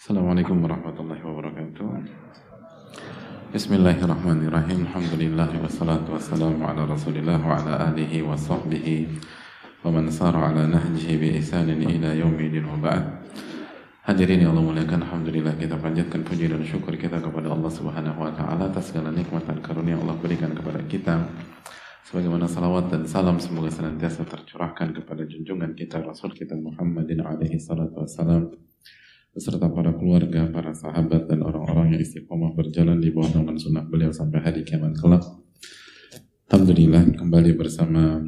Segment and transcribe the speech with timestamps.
[0.00, 1.84] Assalamualaikum warahmatullahi wabarakatuh.
[3.52, 4.88] Bismillahirrahmanirrahim.
[4.88, 9.12] Alhamdulillah wassalatu wassalamu ala rasulillah wa ala alihi wa sahbihi
[9.84, 13.28] wa man sara ala nahjihi bi isanin ila yaumidin wa ba'd.
[14.08, 18.32] Hadirin yang Allah muliakan Alhamdulillah kita panjatkan puji dan syukur kita kepada Allah subhanahu wa
[18.32, 21.28] ta'ala atas segala nikmat dan karunia Allah berikan kepada kita.
[22.08, 28.00] Sebagaimana salawat dan salam semoga senantiasa tercurahkan kepada junjungan kita Rasul kita Muhammadin alaihi salatu
[28.00, 28.69] wassalam
[29.30, 34.10] beserta para keluarga, para sahabat dan orang-orang yang istiqomah berjalan di bawah naungan sunnah beliau
[34.10, 35.22] sampai hari kiamat kelak.
[36.50, 38.18] Alhamdulillah kembali bersama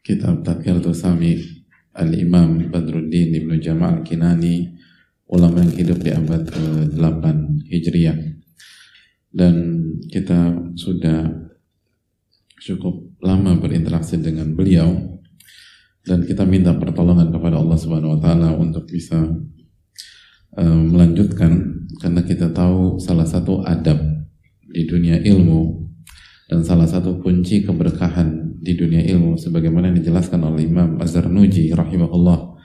[0.00, 1.36] kitab Tadkiratul Sami
[1.92, 4.64] Al-Imam Badruddin Ibnu Jamal Kinani
[5.28, 7.24] ulama yang hidup di abad ke-8
[7.68, 8.16] Hijriah
[9.28, 9.54] dan
[10.08, 11.52] kita sudah
[12.64, 15.20] cukup lama berinteraksi dengan beliau
[16.06, 19.20] dan kita minta pertolongan kepada Allah Subhanahu wa taala untuk bisa
[20.64, 24.00] melanjutkan karena kita tahu salah satu adab
[24.64, 25.84] di dunia ilmu
[26.48, 32.56] dan salah satu kunci keberkahan di dunia ilmu sebagaimana dijelaskan oleh Imam Az-Zarnuji rahimahullah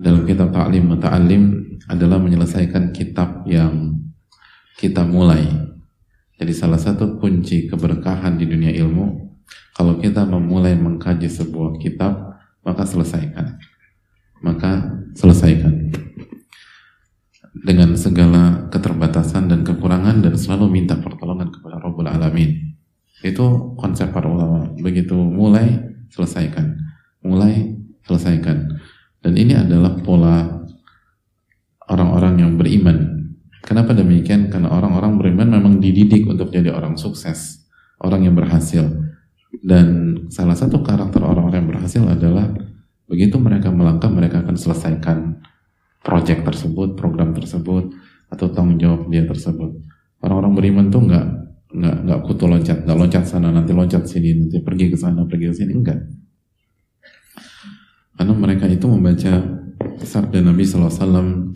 [0.00, 1.42] dalam kitab Ta'lim Ta'alim
[1.86, 3.94] adalah menyelesaikan kitab yang
[4.74, 5.46] kita mulai.
[6.34, 9.22] Jadi salah satu kunci keberkahan di dunia ilmu
[9.76, 12.34] kalau kita memulai mengkaji sebuah kitab
[12.66, 13.54] maka selesaikan.
[14.42, 15.94] Maka selesaikan
[17.54, 22.74] dengan segala keterbatasan dan kekurangan dan selalu minta pertolongan kepada Rabbul Alamin.
[23.22, 24.74] Itu konsep para ulama.
[24.74, 25.78] Begitu mulai,
[26.10, 26.74] selesaikan.
[27.22, 28.74] Mulai, selesaikan.
[29.22, 30.66] Dan ini adalah pola
[31.88, 33.30] orang-orang yang beriman.
[33.64, 34.52] Kenapa demikian?
[34.52, 37.64] Karena orang-orang beriman memang dididik untuk jadi orang sukses,
[38.02, 38.84] orang yang berhasil.
[39.62, 42.50] Dan salah satu karakter orang-orang yang berhasil adalah
[43.08, 44.33] begitu mereka melangkah, mereka
[46.24, 47.92] project tersebut, program tersebut,
[48.32, 49.76] atau tanggung jawab dia tersebut.
[50.24, 51.26] Orang-orang beriman tuh nggak
[51.76, 55.52] nggak nggak kutu loncat, nggak loncat sana nanti loncat sini nanti pergi ke sana pergi
[55.52, 56.00] ke sini enggak.
[58.16, 59.32] Karena mereka itu membaca
[60.00, 61.52] sabda Nabi SAW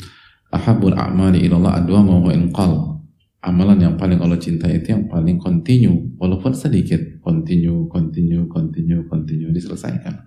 [0.53, 2.99] Ahabul a'mali ilallah adwa wa inqal
[3.39, 9.55] Amalan yang paling Allah cintai itu yang paling continue Walaupun sedikit Continue, continue, continue, continue
[9.55, 10.19] Diselesaikan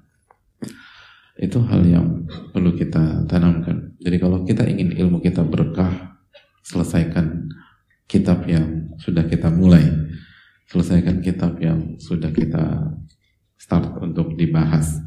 [1.39, 3.95] itu hal yang perlu kita tanamkan.
[4.03, 6.19] Jadi kalau kita ingin ilmu kita berkah,
[6.67, 7.47] selesaikan
[8.09, 9.87] kitab yang sudah kita mulai,
[10.67, 12.91] selesaikan kitab yang sudah kita
[13.55, 14.99] start untuk dibahas,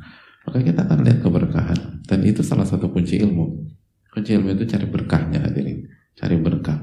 [0.48, 1.80] maka kita akan lihat keberkahan.
[2.08, 3.68] Dan itu salah satu kunci ilmu.
[4.08, 5.84] Kunci ilmu itu cari berkahnya hadirin,
[6.16, 6.80] cari berkah,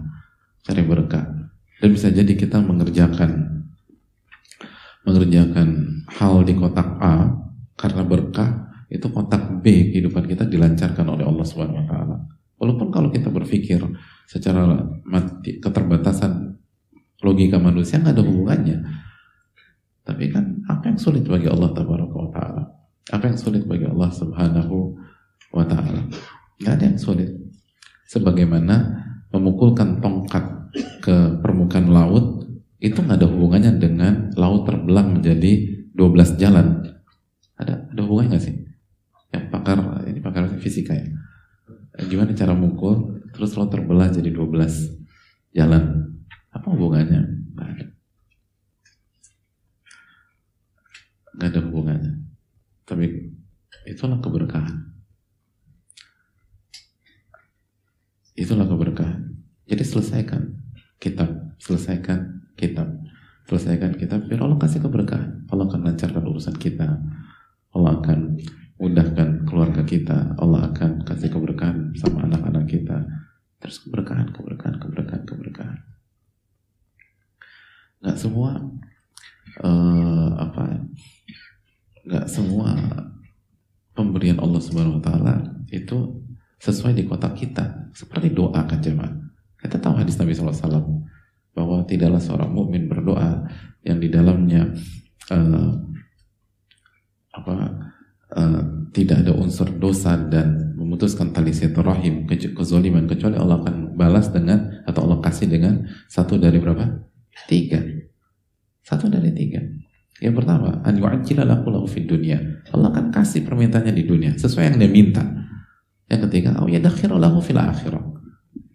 [0.62, 1.26] cari berkah.
[1.82, 3.62] Dan bisa jadi kita mengerjakan
[5.02, 7.34] mengerjakan hal di kotak A
[7.74, 12.18] karena berkah itu kotak B kehidupan kita dilancarkan oleh Allah Subhanahu wa taala.
[12.60, 13.80] Walaupun kalau kita berpikir
[14.28, 14.68] secara
[15.08, 16.60] mati, keterbatasan
[17.24, 18.78] logika manusia nggak ada hubungannya.
[20.04, 22.68] Tapi kan apa yang sulit bagi Allah wa taala?
[23.16, 24.76] Apa yang sulit bagi Allah Subhanahu
[25.56, 26.04] wa taala?
[26.60, 27.32] Nggak ada yang sulit.
[28.12, 28.76] Sebagaimana
[29.32, 30.44] memukulkan tongkat
[31.00, 32.44] ke permukaan laut
[32.84, 36.84] itu nggak ada hubungannya dengan laut terbelah menjadi 12 jalan.
[37.56, 38.71] Ada ada hubungannya nggak sih?
[39.32, 41.08] Ya pakar ini pakar fisika ya.
[42.00, 43.20] Eh, gimana cara mukul?
[43.32, 44.92] Terus lo terbelah jadi 12
[45.56, 46.12] jalan.
[46.52, 47.22] Apa hubungannya?
[47.56, 47.86] Nggak ada.
[51.36, 52.14] Nggak ada hubungannya.
[52.84, 53.06] Tapi
[53.88, 54.76] itulah keberkahan.
[58.36, 59.32] Itulah keberkahan.
[59.68, 60.60] Jadi selesaikan
[61.00, 62.88] kitab selesaikan kitab
[63.48, 65.48] selesaikan kitab biar Allah kasih keberkahan.
[65.52, 67.00] Allah akan lancarkan urusan kita.
[67.72, 68.40] Allah akan
[68.82, 70.34] mudahkan keluarga kita.
[70.42, 73.06] Allah akan kasih keberkahan sama anak-anak kita.
[73.62, 75.80] Terus keberkahan keberkahan keberkahan keberkahan.
[78.02, 78.58] Nggak semua
[79.62, 80.82] uh, apa
[82.02, 82.74] nggak semua
[83.94, 85.36] pemberian Allah Subhanahu Wa Taala
[85.70, 86.18] itu
[86.58, 87.94] sesuai di kotak kita.
[87.94, 89.14] Seperti doa kan jemaah.
[89.62, 91.06] Kita tahu hadis Nabi SAW
[91.54, 93.46] bahwa tidaklah seorang mukmin berdoa
[93.86, 94.74] yang di dalamnya
[95.30, 95.70] uh,
[97.30, 97.56] apa
[98.36, 104.28] uh, tidak ada unsur dosa dan memutuskan tali silaturahim ke kezoliman kecuali Allah akan balas
[104.36, 107.00] dengan atau Allah kasih dengan satu dari berapa?
[107.48, 107.80] Tiga.
[108.84, 109.64] Satu dari tiga.
[110.20, 112.38] Yang pertama, an lahu lahu fid dunya.
[112.76, 115.24] Allah akan kasih permintaannya di dunia sesuai yang dia minta.
[116.12, 118.04] Yang ketiga, au yadakhiru lahu fil akhirah.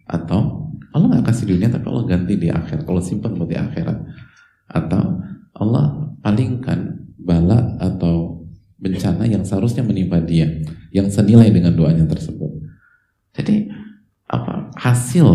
[0.09, 2.83] Atau Allah nggak kasih dunia tapi Allah ganti di akhirat.
[2.89, 3.97] Allah simpan buat di akhirat.
[4.73, 5.21] Atau
[5.55, 5.85] Allah
[6.25, 8.36] palingkan bala atau
[8.77, 10.45] bencana yang seharusnya menimpa dia
[10.93, 12.61] yang senilai dengan doanya tersebut.
[13.33, 13.69] Jadi
[14.29, 15.27] apa hasil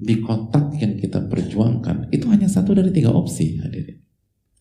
[0.00, 4.00] di kotak yang kita perjuangkan itu hanya satu dari tiga opsi hadirin.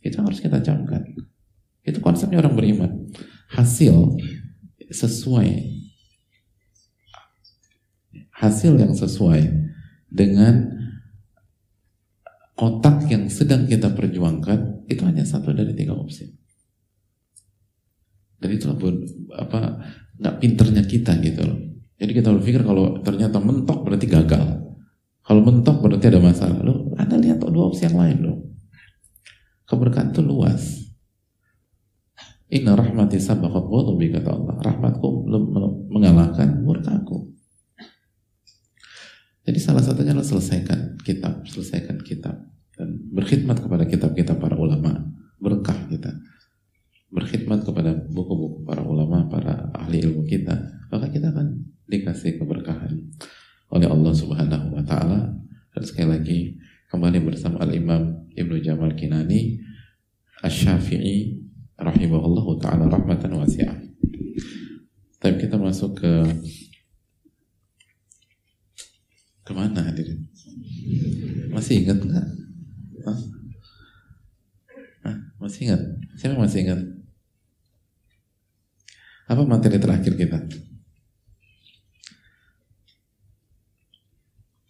[0.03, 1.03] Itu harus kita camkan.
[1.83, 2.91] Itu konsepnya orang beriman.
[3.49, 4.19] Hasil
[4.91, 5.79] sesuai
[8.39, 9.41] hasil yang sesuai
[10.07, 10.79] dengan
[12.55, 16.27] kotak yang sedang kita perjuangkan itu hanya satu dari tiga opsi.
[18.39, 18.79] Dan itulah
[19.35, 19.83] apa
[20.19, 21.59] nggak pinternya kita gitu loh.
[21.99, 24.63] Jadi kita berpikir kalau ternyata mentok berarti gagal.
[25.19, 26.59] Kalau mentok berarti ada masalah.
[26.63, 28.37] Loh, Anda lihat dua opsi yang lain loh.
[29.67, 30.89] Keberkahan itu luas.
[32.49, 34.55] Inna rahmati sabaqat ghadabi kata Allah.
[34.57, 35.07] Rahmatku
[35.93, 37.29] mengalahkan murkaku.
[39.45, 42.37] Jadi salah satunya adalah selesaikan kitab, selesaikan kitab
[42.73, 45.09] dan berkhidmat kepada kitab-kitab para ulama,
[45.41, 46.15] berkah kita.
[47.09, 50.53] Berkhidmat kepada buku-buku para ulama, para ahli ilmu kita,
[50.93, 51.57] maka kita akan
[51.89, 52.93] dikasih keberkahan
[53.73, 55.33] oleh Allah Subhanahu wa taala.
[55.73, 56.39] Dan sekali lagi
[56.93, 59.57] kembali bersama Al-Imam Ibnu Jamal Kinani
[60.45, 61.33] Asy-Syafi'i
[61.81, 63.77] rahimahullah taala rahmatan wasi'ah.
[65.19, 66.13] Tapi kita masuk ke
[69.49, 70.29] ke mana hadirin?
[71.49, 72.27] Masih ingat nggak?
[75.41, 75.81] Masih ingat?
[76.19, 76.98] Siapa masih ingat?
[79.49, 80.37] Materi terakhir kita?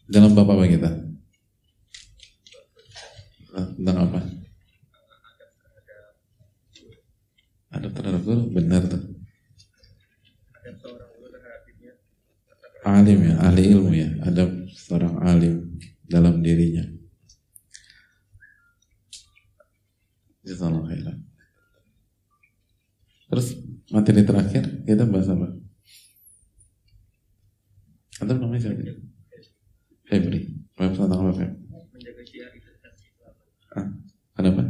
[0.08, 0.88] Dalam bab apa kita?
[3.76, 4.20] Tentang apa?
[7.76, 8.48] Ada terhadap guru?
[8.56, 9.04] Benar tuh.
[12.88, 14.10] Alim ya, ahli ilmu ya.
[14.24, 15.76] Ada seorang alim
[16.08, 16.88] dalam dirinya.
[20.48, 21.18] Jazakallah khairan.
[23.30, 23.48] Terus
[24.10, 25.48] materi terakhir kita bahas apa?
[28.26, 28.82] Atau namanya siapa?
[30.10, 30.50] Febri.
[30.82, 31.52] Web tentang apa Feb?
[31.94, 33.34] Menjaga syiar identitas Islam.
[33.78, 33.86] Ah,
[34.34, 34.66] kenapa?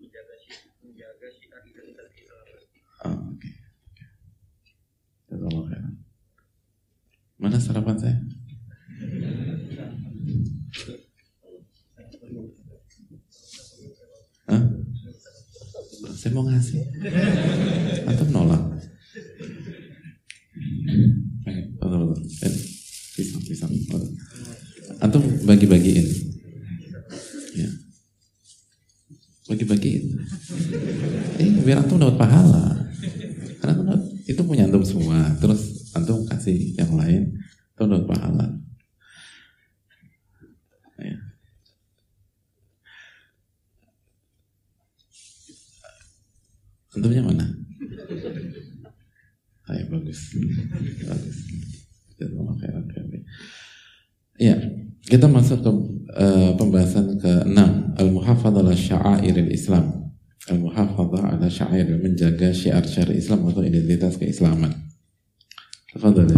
[0.00, 0.34] Menjaga
[0.80, 2.44] menjaga syiar identitas Islam.
[3.04, 3.36] Ah, oke.
[3.36, 3.52] Okay.
[5.28, 5.94] Jazakallah khairan.
[7.36, 8.16] Mana sarapan saya?
[14.48, 14.64] Hah?
[16.28, 16.84] Saya mau ngasih.
[18.04, 18.60] Atau nolak?
[22.44, 22.52] Eh,
[23.16, 23.72] pisang, pisang.
[25.00, 26.04] Antum bagi-bagiin.
[27.56, 27.70] Ya.
[29.48, 30.04] Bagi-bagiin.
[31.40, 32.76] Eh, biar antum dapat pahala.
[55.26, 55.70] Masuk ke
[56.14, 57.58] uh, pembahasan ke-6
[57.98, 60.14] Al-Muhafadzah ala Sya'airil Islam
[60.46, 64.70] Al-Muhafadzah ala Sya'air menjaga syiar-syiar Islam atau identitas keislaman
[65.90, 66.30] Tafadhal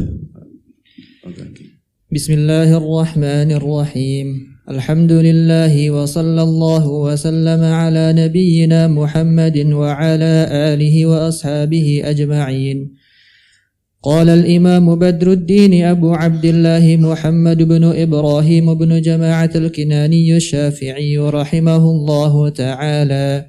[2.09, 12.95] Bismillahirrahmanirrahim Alhamdulillah wa sallallahu wa sallam ala nabiyyina Muhammadin wa ala alihi wa ashabihi ajma'in
[14.03, 21.77] قال الإمام بدر الدين أبو عبد الله محمد بن إبراهيم بن جماعة الكناني الشافعي رحمه
[21.77, 23.47] الله تعالى.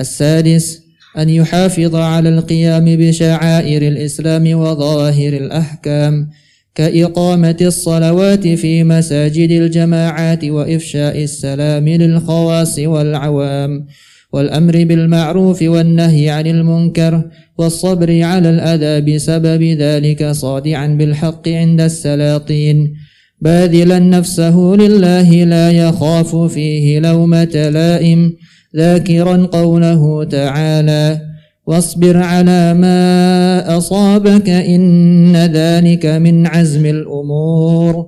[0.00, 0.82] السادس
[1.18, 6.28] أن يحافظ على القيام بشعائر الإسلام وظواهر الأحكام
[6.74, 13.86] كإقامة الصلوات في مساجد الجماعات وإفشاء السلام للخواص والعوام.
[14.32, 17.22] والأمر بالمعروف والنهي عن المنكر
[17.58, 22.94] والصبر على الأذى بسبب ذلك صادعا بالحق عند السلاطين.
[23.40, 28.32] باذلا نفسه لله لا يخاف فيه لومة لائم.
[28.76, 31.20] ذاكرا قوله تعالى
[31.66, 38.06] واصبر على ما أصابك إن ذلك من عزم الأمور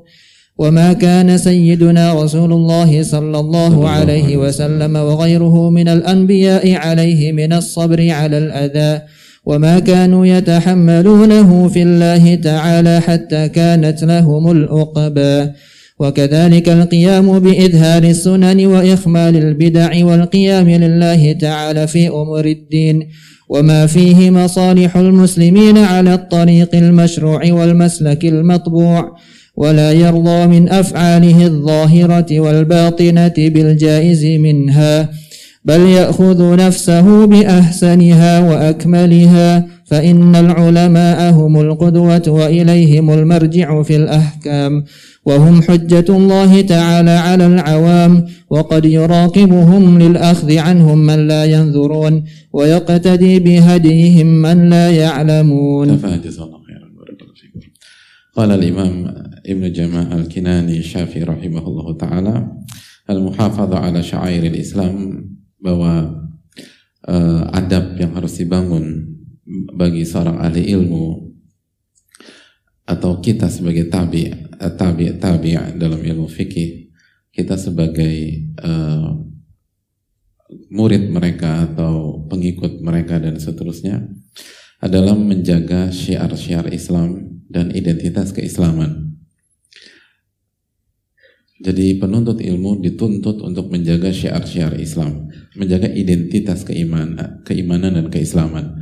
[0.61, 8.11] وما كان سيدنا رسول الله صلى الله عليه وسلم وغيره من الأنبياء عليه من الصبر
[8.11, 9.03] على الأذى.
[9.47, 15.51] وما كانوا يتحملونه في الله تعالى حتى كانت لهم العقبى
[15.99, 23.09] وكذلك القيام بإظهار السنن وإخمال البدع والقيام لله تعالى في أمور الدين.
[23.49, 29.17] وما فيه مصالح المسلمين على الطريق المشروع والمسلك المطبوع.
[29.61, 35.11] ولا يرضى من أفعاله الظاهرة والباطنة بالجائز منها
[35.65, 44.85] بل يأخذ نفسه بأحسنها وأكملها فإن العلماء هم القدوة وإليهم المرجع في الأحكام
[45.27, 54.27] وهم حجة الله تعالى على العوام وقد يراقبهم للأخذ عنهم من لا ينظرون ويقتدي بهديهم
[54.27, 55.89] من لا يعلمون.
[58.41, 59.05] Qala al-Imam
[59.45, 62.41] Ibn Jama' al-Kinani Syafi'i rahimahullah ta'ala
[63.05, 65.29] Al-Muhafadha ala syairil Islam
[65.61, 66.09] bahwa
[67.05, 69.13] uh, adab yang harus dibangun
[69.77, 71.21] bagi seorang ahli ilmu
[72.89, 76.97] atau kita sebagai tabi tabi tabi dalam ilmu fikih
[77.29, 79.21] kita sebagai uh,
[80.73, 84.01] murid mereka atau pengikut mereka dan seterusnya
[84.81, 89.11] adalah menjaga syiar-syiar Islam dan identitas keislaman.
[91.61, 98.81] Jadi penuntut ilmu dituntut untuk menjaga syiar-syiar Islam, menjaga identitas keimanan, keimanan dan keislaman.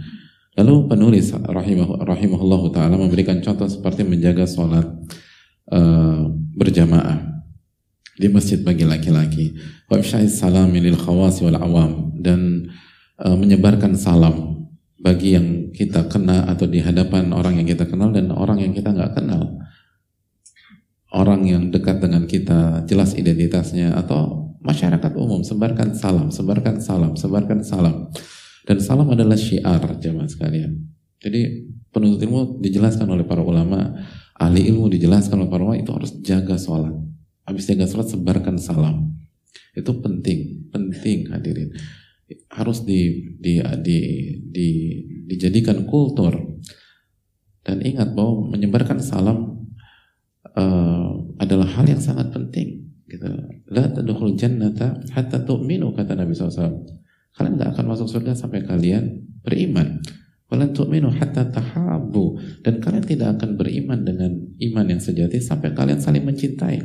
[0.54, 4.86] Lalu penulis rahimah, rahimahullah taala memberikan contoh seperti menjaga sholat
[5.74, 6.22] uh,
[6.54, 7.42] berjamaah
[8.14, 9.58] di masjid bagi laki-laki,
[9.90, 12.70] wa salam wal awam dan
[13.22, 14.57] uh, menyebarkan salam
[14.98, 18.90] bagi yang kita kenal atau di hadapan orang yang kita kenal dan orang yang kita
[18.90, 19.58] nggak kenal
[21.12, 27.60] orang yang dekat dengan kita jelas identitasnya atau masyarakat umum sebarkan salam, sebarkan salam, sebarkan
[27.64, 28.12] salam.
[28.68, 30.76] Dan salam adalah syiar jemaah sekalian.
[31.18, 33.96] Jadi penuntut ilmu dijelaskan oleh para ulama,
[34.36, 36.92] ahli ilmu dijelaskan oleh para ulama itu harus jaga sholat.
[37.48, 39.16] Habis jaga sholat sebarkan salam.
[39.72, 41.72] Itu penting, penting hadirin.
[42.52, 43.98] Harus di, di, di,
[44.52, 44.68] di,
[45.24, 46.60] dijadikan kultur.
[47.64, 49.68] Dan ingat bahwa menyebarkan salam
[50.56, 52.88] uh, adalah hal yang sangat penting.
[53.08, 53.24] Gitu.
[53.72, 56.84] La tadkhul jannata hatta tu'minu kata Nabi SAW.
[57.32, 60.00] Kalian nggak akan masuk surga sampai kalian beriman.
[60.48, 66.00] Kalian tu'minu hatta tahabu dan kalian tidak akan beriman dengan iman yang sejati sampai kalian
[66.00, 66.80] saling mencintai.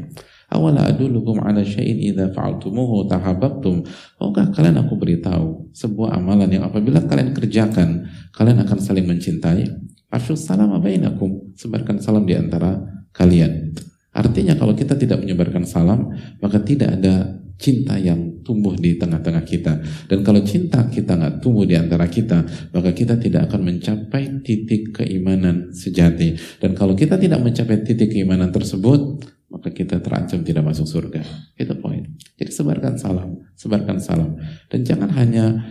[0.54, 3.82] Awala adulukum ala syai'in idza fa'altumuhu tahabbtum.
[4.22, 9.66] Maukah kalian aku beritahu sebuah amalan yang apabila kalian kerjakan, kalian akan saling mencintai?
[10.14, 11.58] Afshus salam bainakum.
[11.58, 12.78] Sebarkan salam di antara
[13.10, 13.74] kalian.
[14.14, 19.82] Artinya kalau kita tidak menyebarkan salam, maka tidak ada cinta yang tumbuh di tengah-tengah kita.
[20.06, 25.02] Dan kalau cinta kita nggak tumbuh di antara kita, maka kita tidak akan mencapai titik
[25.02, 26.38] keimanan sejati.
[26.62, 31.22] Dan kalau kita tidak mencapai titik keimanan tersebut, maka kita terancam tidak masuk surga.
[31.54, 32.02] Itu poin.
[32.42, 34.34] Jadi sebarkan salam, sebarkan salam.
[34.66, 35.62] Dan jangan hanya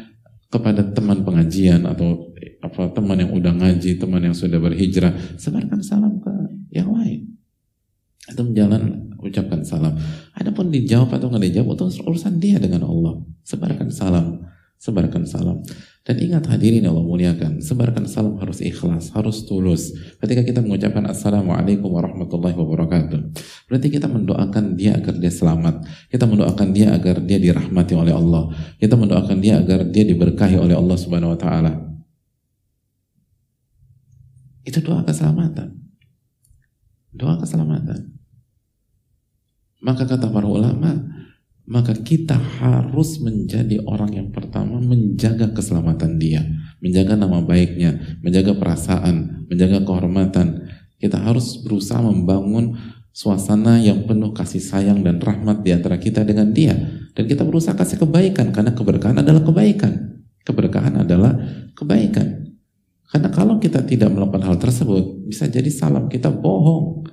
[0.47, 2.31] kepada teman pengajian atau
[2.63, 6.31] apa teman yang udah ngaji, teman yang sudah berhijrah, sebarkan salam ke
[6.71, 7.33] yang lain
[8.31, 9.99] atau jalan ucapkan salam.
[10.39, 13.19] Adapun dijawab atau nggak dijawab itu urusan dia dengan Allah.
[13.43, 14.47] Sebarkan salam,
[14.83, 15.63] sebarkan salam.
[16.03, 19.95] Dan ingat hadirin Allah muliakan, sebarkan salam harus ikhlas, harus tulus.
[20.19, 23.21] Ketika kita mengucapkan Assalamualaikum warahmatullahi wabarakatuh.
[23.71, 25.87] Berarti kita mendoakan dia agar dia selamat.
[26.11, 28.51] Kita mendoakan dia agar dia dirahmati oleh Allah.
[28.83, 31.73] Kita mendoakan dia agar dia diberkahi oleh Allah subhanahu wa ta'ala.
[34.67, 35.79] Itu doa keselamatan.
[37.15, 38.19] Doa keselamatan.
[39.83, 41.22] Maka kata para ulama,
[41.63, 46.43] maka kita harus menjadi orang yang pertama menjaga keselamatan dia,
[46.83, 50.67] menjaga nama baiknya, menjaga perasaan, menjaga kehormatan.
[50.99, 52.79] Kita harus berusaha membangun
[53.15, 56.75] suasana yang penuh kasih sayang dan rahmat di antara kita dengan dia.
[57.13, 60.23] Dan kita berusaha kasih kebaikan karena keberkahan adalah kebaikan.
[60.43, 61.39] Keberkahan adalah
[61.79, 62.57] kebaikan.
[63.13, 67.07] Karena kalau kita tidak melakukan hal tersebut, bisa jadi salam kita bohong.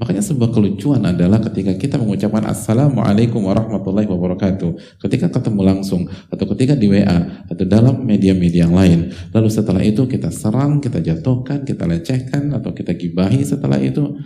[0.00, 4.96] Makanya sebuah kelucuan adalah ketika kita mengucapkan Assalamualaikum warahmatullahi wabarakatuh.
[4.96, 9.12] Ketika ketemu langsung, atau ketika di WA, atau dalam media-media yang lain.
[9.36, 14.16] Lalu setelah itu kita serang, kita jatuhkan, kita lecehkan, atau kita gibahi setelah itu.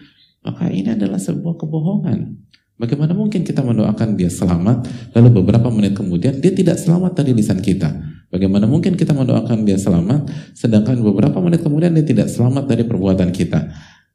[0.46, 2.38] Maka ini adalah sebuah kebohongan.
[2.78, 7.58] Bagaimana mungkin kita mendoakan dia selamat, lalu beberapa menit kemudian dia tidak selamat dari lisan
[7.58, 7.90] kita.
[8.34, 10.26] Bagaimana mungkin kita mendoakan dia selamat,
[10.58, 13.70] sedangkan beberapa menit kemudian dia tidak selamat dari perbuatan kita.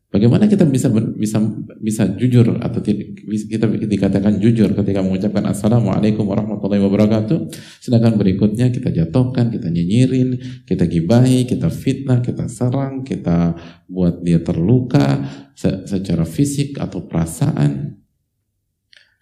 [0.09, 1.37] Bagaimana kita bisa bisa
[1.77, 9.53] bisa jujur atau kita dikatakan jujur ketika mengucapkan assalamualaikum warahmatullahi wabarakatuh, sedangkan berikutnya kita jatuhkan,
[9.53, 13.53] kita nyinyirin, kita gibahi, kita fitnah, kita serang, kita
[13.85, 18.01] buat dia terluka secara fisik atau perasaan.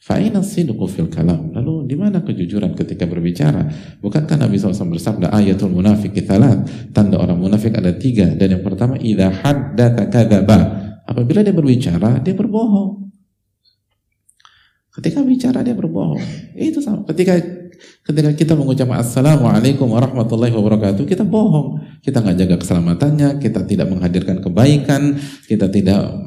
[0.07, 1.51] Fa'ina sidqu fil kalam.
[1.51, 3.67] Lalu di mana kejujuran ketika berbicara?
[3.99, 6.63] Bukankah Nabi SAW bersabda ayatul munafik kitalat.
[6.95, 8.31] Tanda orang munafik ada tiga.
[8.31, 10.59] Dan yang pertama, idha haddatha kadaba.
[11.03, 13.11] Apabila dia berbicara, dia berbohong.
[14.95, 16.23] Ketika bicara dia berbohong.
[16.55, 17.03] Itu sama.
[17.03, 17.35] Ketika
[18.07, 21.83] ketika kita mengucapkan assalamualaikum warahmatullahi wabarakatuh, kita bohong.
[21.99, 26.23] Kita nggak jaga keselamatannya, kita tidak menghadirkan kebaikan, kita tidak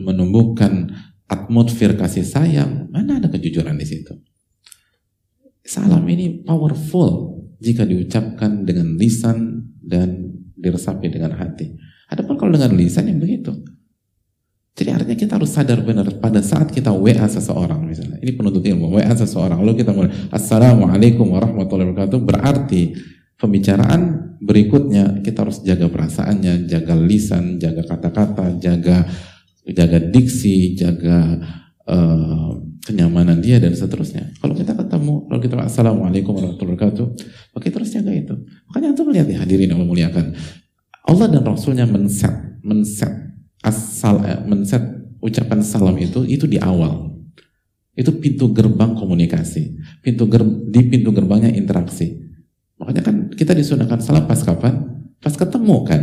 [0.00, 0.90] menumbuhkan
[1.28, 2.88] atmosfer kasih sayang.
[2.88, 4.16] Mana ada kejujuran di situ?
[5.62, 11.76] Salam ini powerful jika diucapkan dengan lisan dan diresapi dengan hati.
[12.08, 13.52] Adapun kalau dengan lisan yang begitu.
[14.78, 18.22] Jadi artinya kita harus sadar benar pada saat kita WA seseorang misalnya.
[18.22, 19.58] Ini penuntut ilmu, WA seseorang.
[19.58, 22.20] Lalu kita mulai Assalamualaikum warahmatullahi wabarakatuh.
[22.22, 22.94] Berarti
[23.34, 24.00] pembicaraan
[24.38, 29.02] berikutnya kita harus jaga perasaannya, jaga lisan, jaga kata-kata, jaga
[29.74, 31.38] jaga diksi, jaga
[31.88, 32.56] uh,
[32.88, 34.32] kenyamanan dia dan seterusnya.
[34.40, 37.06] Kalau kita ketemu, kalau kita Assalamualaikum warahmatullahi wabarakatuh,
[37.52, 38.34] maka harus jaga itu.
[38.72, 40.32] Makanya untuk melihat ya hadirin yang memuliakan.
[41.08, 43.12] Allah dan Rasulnya men-set, men-set
[43.64, 44.80] asal eh, menset
[45.18, 47.10] ucapan salam itu itu di awal.
[47.98, 49.74] Itu pintu gerbang komunikasi.
[50.00, 52.14] Pintu ger, di pintu gerbangnya interaksi.
[52.78, 55.02] Makanya kan kita disunahkan salam pas kapan?
[55.18, 56.02] Pas ketemu kan?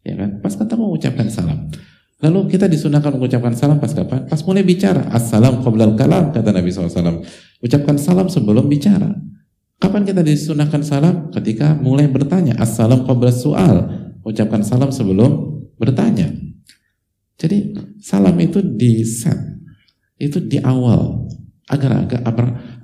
[0.00, 0.40] Ya kan?
[0.40, 1.68] Pas ketemu ucapkan salam.
[2.20, 4.28] Lalu kita disunahkan mengucapkan salam pas kapan?
[4.28, 5.08] Pas mulai bicara.
[5.08, 7.24] Assalam qoblal kalam kata Nabi SAW.
[7.64, 9.16] Ucapkan salam sebelum bicara.
[9.80, 11.32] Kapan kita disunahkan salam?
[11.32, 12.60] Ketika mulai bertanya.
[12.60, 13.88] Assalam qoblal soal.
[14.20, 16.28] Ucapkan salam sebelum bertanya.
[17.40, 19.40] Jadi salam itu di set,
[20.20, 21.24] itu di awal
[21.72, 22.20] agar agar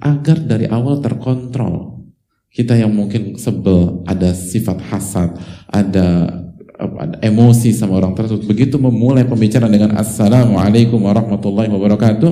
[0.00, 2.08] agar, dari awal terkontrol.
[2.48, 5.36] Kita yang mungkin sebel, ada sifat hasad,
[5.68, 6.24] ada
[7.24, 8.44] emosi sama orang tersebut.
[8.44, 12.30] Begitu memulai pembicaraan dengan Assalamualaikum warahmatullahi wabarakatuh,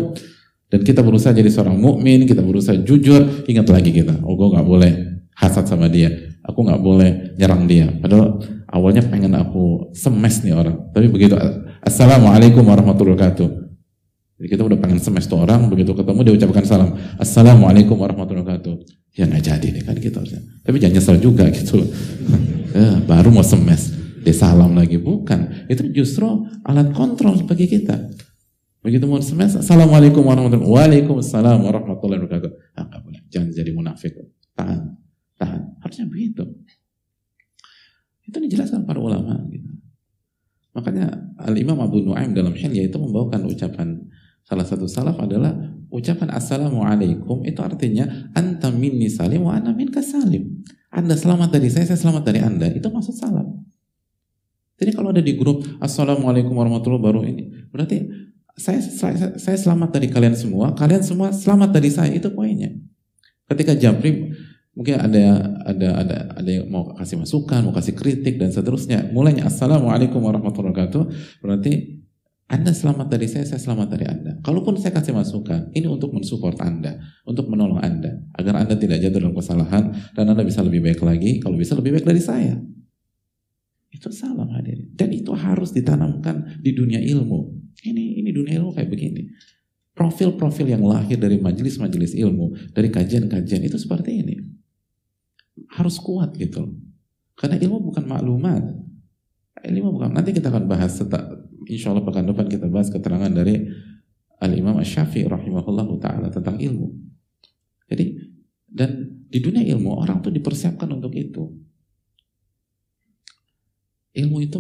[0.75, 4.67] dan kita berusaha jadi seorang mukmin, kita berusaha jujur, ingat lagi kita, oh gue nggak
[4.67, 4.93] boleh
[5.39, 6.11] hasad sama dia,
[6.43, 7.87] aku nggak boleh nyerang dia.
[7.95, 11.39] Padahal awalnya pengen aku semes nih orang, tapi begitu
[11.85, 13.49] Assalamualaikum warahmatullahi wabarakatuh.
[14.35, 16.91] Jadi kita udah pengen semester orang, begitu ketemu dia ucapkan salam.
[17.23, 18.75] Assalamualaikum warahmatullahi wabarakatuh.
[19.15, 20.19] Ya nggak jadi nih kan gitu.
[20.67, 21.87] Tapi jangan nyesel juga gitu.
[22.75, 23.95] ya, baru mau semes,
[24.33, 24.97] salam lagi.
[24.97, 25.69] Bukan.
[25.69, 28.15] Itu justru alat kontrol bagi kita.
[28.85, 30.77] Begitu mau semes, Assalamualaikum warahmatullahi wabarakatuh.
[31.09, 32.53] Waalaikumsalam warahmatullahi wabarakatuh.
[32.77, 33.25] Ah, boleh.
[33.33, 34.13] Jangan jadi munafik.
[34.53, 34.81] Tahan.
[35.41, 35.63] Tahan.
[35.81, 36.45] Harusnya begitu.
[38.29, 39.41] Itu dijelaskan para ulama.
[39.49, 39.73] Gitu.
[40.77, 41.07] Makanya
[41.41, 44.05] Al-Imam Abu Nuaim dalam Hilya itu membawakan ucapan
[44.45, 45.55] salah satu salaf adalah
[45.89, 48.05] ucapan Assalamualaikum itu artinya
[48.37, 50.61] anta minni salim wa ana minka salim.
[50.95, 52.71] Anda selamat dari saya, saya selamat dari Anda.
[52.71, 53.44] Itu maksud salam.
[54.75, 58.11] Jadi kalau ada di grup Assalamualaikum warahmatullahi baru ini, berarti
[58.55, 62.11] saya, saya, saya selamat dari kalian semua, kalian semua selamat dari saya.
[62.15, 62.71] Itu poinnya.
[63.51, 64.35] Ketika Jabri
[64.75, 69.07] Mungkin ada ada ada ada yang mau kasih masukan, mau kasih kritik dan seterusnya.
[69.15, 71.03] Mulanya assalamualaikum warahmatullahi wabarakatuh.
[71.39, 72.03] Berarti
[72.51, 74.37] anda selamat dari saya, saya selamat dari Anda.
[74.45, 79.17] Kalaupun saya kasih masukan, ini untuk mensupport Anda, untuk menolong Anda, agar Anda tidak jatuh
[79.17, 82.61] dalam kesalahan dan Anda bisa lebih baik lagi, kalau bisa lebih baik dari saya.
[83.95, 84.91] Itu salam hadirin.
[84.99, 87.55] Dan itu harus ditanamkan di dunia ilmu.
[87.87, 89.31] Ini ini dunia ilmu kayak begini.
[89.95, 94.35] Profil-profil yang lahir dari majelis-majelis ilmu, dari kajian-kajian itu seperti ini
[95.79, 96.75] harus kuat gitu.
[97.35, 98.63] Karena ilmu bukan maklumat.
[99.65, 100.11] Ilmu bukan.
[100.13, 101.25] Nanti kita akan bahas setak,
[101.71, 103.65] insya Allah pekan depan kita bahas keterangan dari
[104.43, 106.91] Al-Imam Syafi'i rahimahullah ta'ala tentang ilmu.
[107.89, 108.19] Jadi,
[108.69, 111.49] dan di dunia ilmu orang tuh dipersiapkan untuk itu.
[114.15, 114.59] Ilmu itu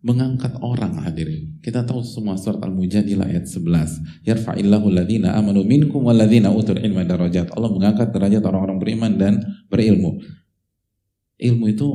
[0.00, 1.60] mengangkat orang hadirin.
[1.60, 4.24] Kita tahu semua surat Al-Mujadilah ayat 11.
[4.24, 7.52] Yarfa'illahu alladhina amanu minkum walladhina utul ilma darajat.
[7.52, 9.34] Allah mengangkat derajat orang-orang beriman dan
[9.68, 10.20] berilmu.
[11.40, 11.88] Ilmu itu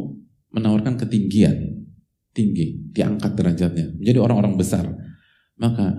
[0.53, 1.85] menawarkan ketinggian,
[2.33, 4.85] tinggi, diangkat derajatnya, menjadi orang-orang besar.
[5.57, 5.97] Maka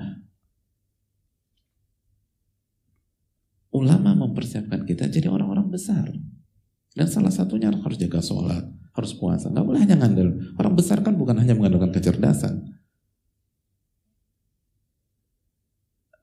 [3.75, 6.11] ulama mempersiapkan kita jadi orang-orang besar.
[6.97, 8.65] Dan salah satunya harus jaga sholat,
[8.97, 9.53] harus puasa.
[9.53, 10.57] Nggak boleh hanya ngandel.
[10.57, 12.81] Orang besar kan bukan hanya mengandalkan kecerdasan.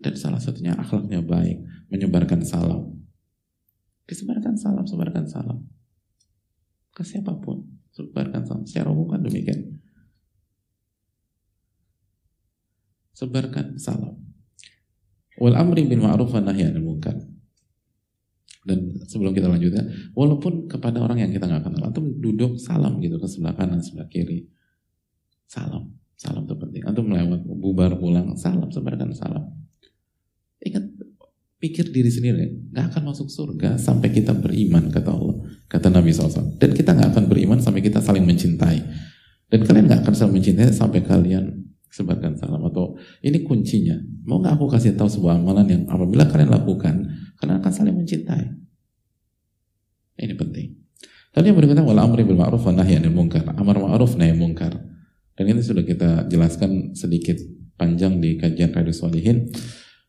[0.04, 2.92] Dan salah satunya akhlaknya baik, menyebarkan salam.
[4.04, 5.64] Disebarkan salam, sebarkan salam.
[6.92, 7.64] Ke siapa pun,
[7.96, 8.68] sebarkan salam.
[8.68, 9.80] Secara umum kan demikian.
[13.16, 14.20] Sebarkan salam.
[15.40, 17.16] Wal amri bil ma'ruf wa nahi anil munkar.
[18.64, 19.84] Dan sebelum kita lanjut ya,
[20.16, 24.08] walaupun kepada orang yang kita nggak kenal, atau duduk salam gitu ke sebelah kanan, sebelah
[24.08, 24.48] kiri,
[25.44, 26.84] salam, salam itu penting.
[26.88, 29.52] Atau melewat, bubar pulang, salam, sebarkan salam.
[30.64, 30.84] Ingat,
[31.60, 36.60] pikir diri sendiri, nggak akan masuk surga sampai kita beriman kata Allah, kata Nabi SAW.
[36.60, 38.80] Dan kita nggak akan beriman sampai kita saling mencintai.
[39.52, 41.63] Dan kalian nggak akan saling mencintai sampai kalian
[41.94, 43.94] sebarkan salam atau ini kuncinya.
[44.26, 47.06] Mau nggak aku kasih tahu sebuah amalan yang apabila kalian lakukan,
[47.38, 48.50] kalian akan saling mencintai.
[50.18, 50.74] Ini penting.
[51.38, 53.46] Lalu yang berikutnya wal amri bil ma'ruf wa nahyi anil munkar.
[53.46, 54.74] Amar ma'ruf nahi munkar.
[55.34, 57.38] Dan ini sudah kita jelaskan sedikit
[57.78, 59.50] panjang di kajian Radio Solihin.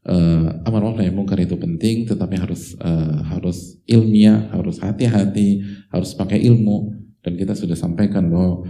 [0.05, 6.16] Uh, amar ma'ruf nahi munkar itu penting, tetapi harus uh, harus ilmiah, harus hati-hati, harus
[6.16, 6.92] pakai ilmu.
[7.25, 8.68] Dan kita sudah sampaikan bahwa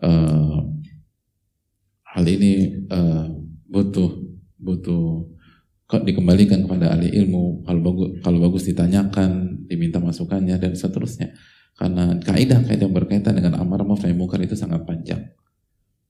[0.00, 0.79] uh,
[2.14, 3.26] hal ini uh,
[3.70, 4.10] butuh
[4.60, 5.26] butuh
[5.90, 7.66] dikembalikan kepada ahli ilmu.
[7.66, 11.34] Kalau bagus kalau bagus ditanyakan diminta masukannya dan seterusnya.
[11.74, 15.32] Karena kaidah-kaidah yang berkaitan dengan amar ma'ruf nahi munkar itu sangat panjang.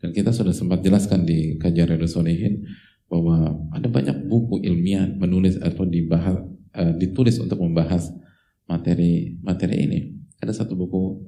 [0.01, 2.65] Dan kita sudah sempat jelaskan di kajian Redo Solihin
[3.07, 6.41] bahwa ada banyak buku ilmiah menulis atau dibahas
[6.75, 8.11] uh, ditulis untuk membahas
[8.67, 10.01] materi materi ini.
[10.41, 11.21] Ada satu buku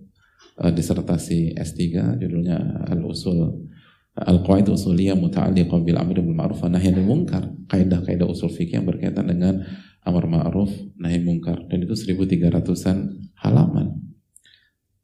[0.59, 3.69] uh, disertasi S3 judulnya Al-Usul
[4.13, 7.49] Al-Qaid Usuliyah Muta'alliqah bil Amr bil Ma'ruf wa Nahi anil Munkar.
[7.73, 9.65] Kaidah-kaidah usul fikih yang berkaitan dengan
[10.03, 12.99] amar ma'ruf nahi munkar dan itu 1300-an
[13.39, 14.03] halaman.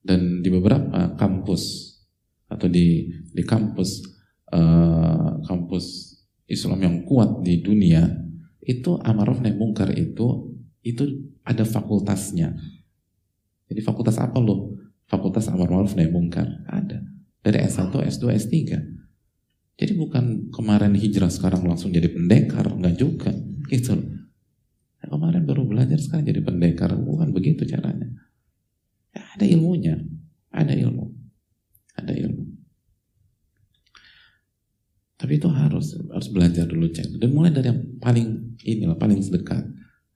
[0.03, 1.95] Dan di beberapa kampus
[2.49, 4.03] atau di di kampus
[4.53, 6.17] uh, kampus
[6.49, 8.09] Islam yang kuat di dunia
[8.65, 12.53] itu amar ma'ruf nahi munkar itu itu ada fakultasnya.
[13.69, 14.77] Jadi fakultas apa loh?
[15.09, 17.01] Fakultas amar ma'ruf nahi munkar ada
[17.39, 18.55] dari S1, S2, S3.
[19.79, 23.31] Jadi bukan kemarin hijrah sekarang langsung jadi pendekar, enggak juga.
[23.71, 23.95] Gitu
[24.99, 28.11] Ya, kemarin baru belajar sekarang jadi pendekar, bukan begitu caranya.
[29.15, 29.95] Ya, ada ilmunya,
[30.51, 31.15] ada ilmu,
[31.95, 32.59] ada ilmu.
[35.19, 37.19] Tapi itu harus harus belajar dulu cek.
[37.19, 39.67] Dan mulai dari yang paling inilah paling sedekat.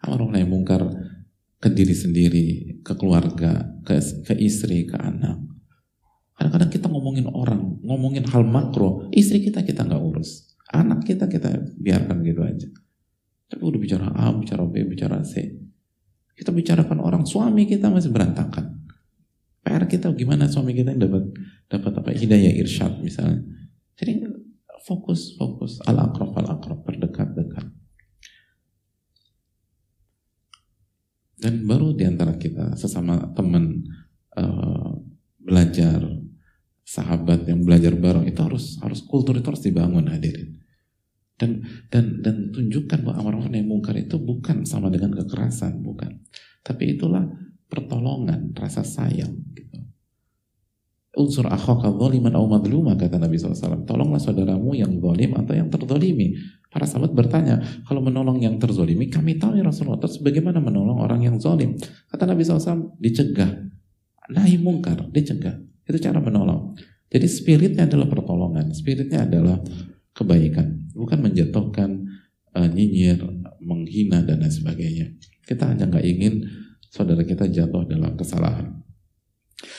[0.03, 0.83] Amar yang mungkar
[1.62, 2.46] ke diri sendiri,
[2.83, 3.94] ke keluarga, ke,
[4.27, 5.38] ke istri, ke anak.
[6.33, 11.61] Kadang-kadang kita ngomongin orang, ngomongin hal makro, istri kita kita nggak urus, anak kita kita
[11.77, 12.68] biarkan gitu aja.
[13.53, 15.45] Tapi udah bicara A, bicara B, bicara C.
[16.33, 18.81] Kita bicarakan orang, suami kita masih berantakan.
[19.62, 21.31] PR kita gimana suami kita dapat
[21.71, 23.47] dapat apa hidayah irsyad misalnya.
[23.95, 24.27] Jadi
[24.83, 27.66] fokus fokus al akrab al akrab berdekat dekat.
[31.38, 33.83] Dan baru di antara kita sesama teman
[34.38, 34.95] uh,
[35.42, 36.03] belajar
[36.83, 40.59] sahabat yang belajar bareng itu harus harus kultur itu harus dibangun hadirin.
[41.38, 46.23] Dan dan dan tunjukkan bahwa ma'ruf nahi mungkar itu bukan sama dengan kekerasan bukan.
[46.62, 47.27] Tapi itulah
[47.66, 49.81] pertolongan rasa sayang gitu.
[51.12, 56.40] Unsur akhaka zaliman au madluma kata Nabi SAW tolonglah saudaramu yang zalim atau yang terzolimi
[56.73, 61.21] para sahabat bertanya kalau menolong yang terzolimi kami tahu ya Rasulullah terus bagaimana menolong orang
[61.21, 61.77] yang zalim?
[62.09, 63.51] Kata Nabi SAW dicegah.
[64.33, 66.76] Nahi mungkar dicegah itu cara menolong.
[67.08, 69.63] Jadi spiritnya adalah pertolongan, spiritnya adalah
[70.12, 71.90] kebaikan, bukan menjatuhkan,
[72.52, 73.24] uh, nyinyir,
[73.63, 75.08] menghina dan lain sebagainya.
[75.48, 76.44] Kita hanya nggak ingin
[76.92, 78.84] saudara kita jatuh dalam kesalahan.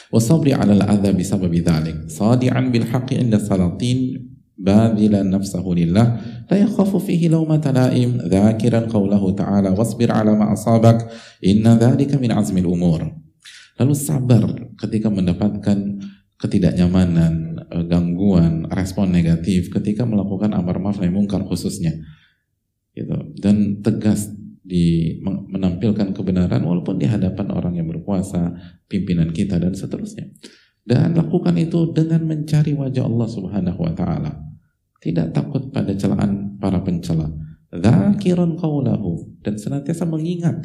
[0.08, 2.08] Wasabri ala al-adha bisababi dhalik.
[2.08, 6.06] Sadi'an bil haqqi inda salatin باذلا نفسه لله
[6.50, 11.06] لا يخاف فيه لومة لائم ذاكرا قوله تعالى واصبر على ما أصابك
[11.46, 13.12] إن ذلك من عزم الأمور
[13.81, 14.43] Lalu sabar
[14.77, 15.77] ketika mendapatkan
[16.37, 21.95] ketidaknyamanan, eh, gangguan, respon negatif ketika melakukan amar ma'ruf nahi mungkar khususnya.
[22.93, 23.15] Gitu.
[23.39, 24.29] Dan tegas
[24.63, 28.55] di menampilkan kebenaran walaupun di hadapan orang yang berkuasa,
[28.87, 30.31] pimpinan kita dan seterusnya.
[30.83, 34.31] Dan lakukan itu dengan mencari wajah Allah Subhanahu wa taala.
[34.99, 37.27] Tidak takut pada celaan para pencela.
[37.73, 40.63] Dzakiran qaulahu dan senantiasa mengingat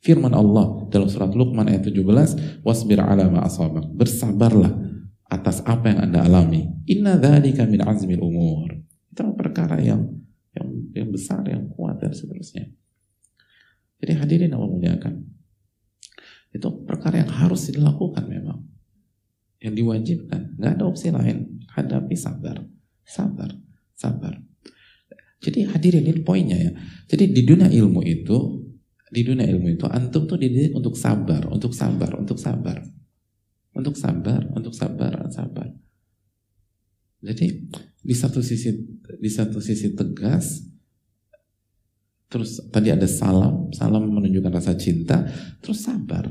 [0.00, 4.72] Firman Allah dalam surat Luqman ayat 17, "Wasbir 'ala ma asabak." Bersabarlah
[5.28, 6.66] atas apa yang Anda alami.
[6.88, 8.80] Inna dzalika min azmil umur.
[9.12, 10.08] Itu perkara yang
[10.56, 12.72] yang yang besar, yang kuat dan seterusnya.
[14.00, 15.14] Jadi hadirin Allah muliakan.
[16.50, 18.64] Itu perkara yang harus dilakukan memang.
[19.60, 20.56] Yang diwajibkan.
[20.56, 21.62] Nggak ada opsi lain.
[21.76, 22.64] Hadapi sabar.
[23.04, 23.52] Sabar.
[23.94, 24.40] Sabar.
[25.40, 26.72] Jadi hadirin ini poinnya ya.
[27.08, 28.59] Jadi di dunia ilmu itu
[29.10, 32.78] di dunia ilmu itu antum tuh dididik untuk sabar, untuk sabar, untuk sabar.
[33.74, 35.66] Untuk sabar, untuk sabar, sabar.
[37.20, 37.70] Jadi
[38.00, 38.70] di satu sisi
[39.20, 40.64] di satu sisi tegas
[42.30, 45.26] terus tadi ada salam, salam menunjukkan rasa cinta,
[45.58, 46.30] terus sabar.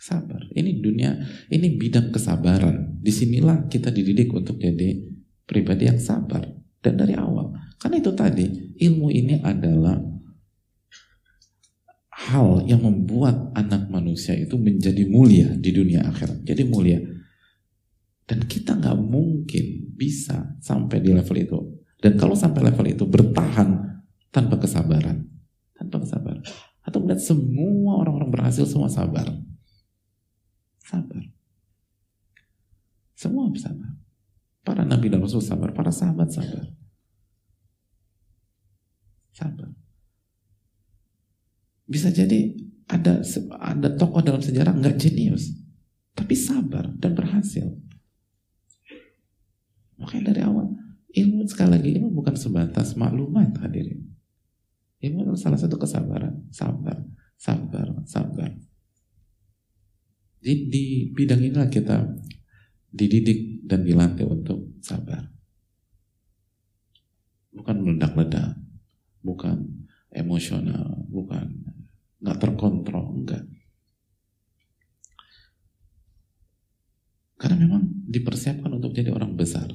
[0.00, 0.46] Sabar.
[0.54, 1.12] Ini dunia,
[1.50, 3.02] ini bidang kesabaran.
[3.02, 4.96] Di sinilah kita dididik untuk jadi
[5.44, 6.46] pribadi yang sabar.
[6.80, 7.52] Dan dari awal.
[7.76, 8.46] Karena itu tadi,
[8.80, 10.00] ilmu ini adalah
[12.28, 16.44] hal yang membuat anak manusia itu menjadi mulia di dunia akhirat.
[16.44, 17.00] Jadi mulia.
[18.28, 21.58] Dan kita nggak mungkin bisa sampai di level itu
[21.98, 25.26] Dan kalau sampai level itu bertahan tanpa kesabaran,
[25.76, 26.40] tanpa kesabaran,
[26.80, 29.28] atau melihat semua orang-orang berhasil semua sabar,
[30.80, 31.22] sabar,
[33.12, 33.92] semua sabar.
[34.64, 36.72] Para nabi dan rasul sabar, para sahabat sabar,
[39.36, 39.79] sabar.
[41.90, 42.54] Bisa jadi
[42.86, 43.18] ada
[43.58, 45.58] ada tokoh dalam sejarah nggak jenius,
[46.14, 47.66] tapi sabar dan berhasil.
[49.98, 50.70] Makanya dari awal
[51.10, 54.06] ilmu sekali lagi ilmu bukan sebatas maklumat hadirin.
[55.02, 57.02] Ilmu adalah salah satu kesabaran, sabar,
[57.34, 58.54] sabar, sabar.
[60.40, 62.06] Di, di bidang inilah kita
[62.90, 65.26] dididik dan dilatih untuk sabar.
[67.50, 68.56] Bukan meledak-ledak,
[69.20, 71.79] bukan emosional, bukan
[72.20, 73.44] nggak terkontrol, enggak.
[77.40, 79.72] Karena memang dipersiapkan untuk jadi orang besar.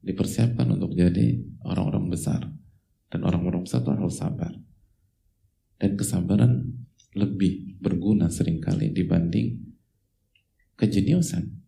[0.00, 2.46] Dipersiapkan untuk jadi orang-orang besar.
[3.10, 4.54] Dan orang-orang besar itu harus sabar.
[5.82, 6.70] Dan kesabaran
[7.18, 9.74] lebih berguna sering kali dibanding
[10.78, 11.60] kejeniusan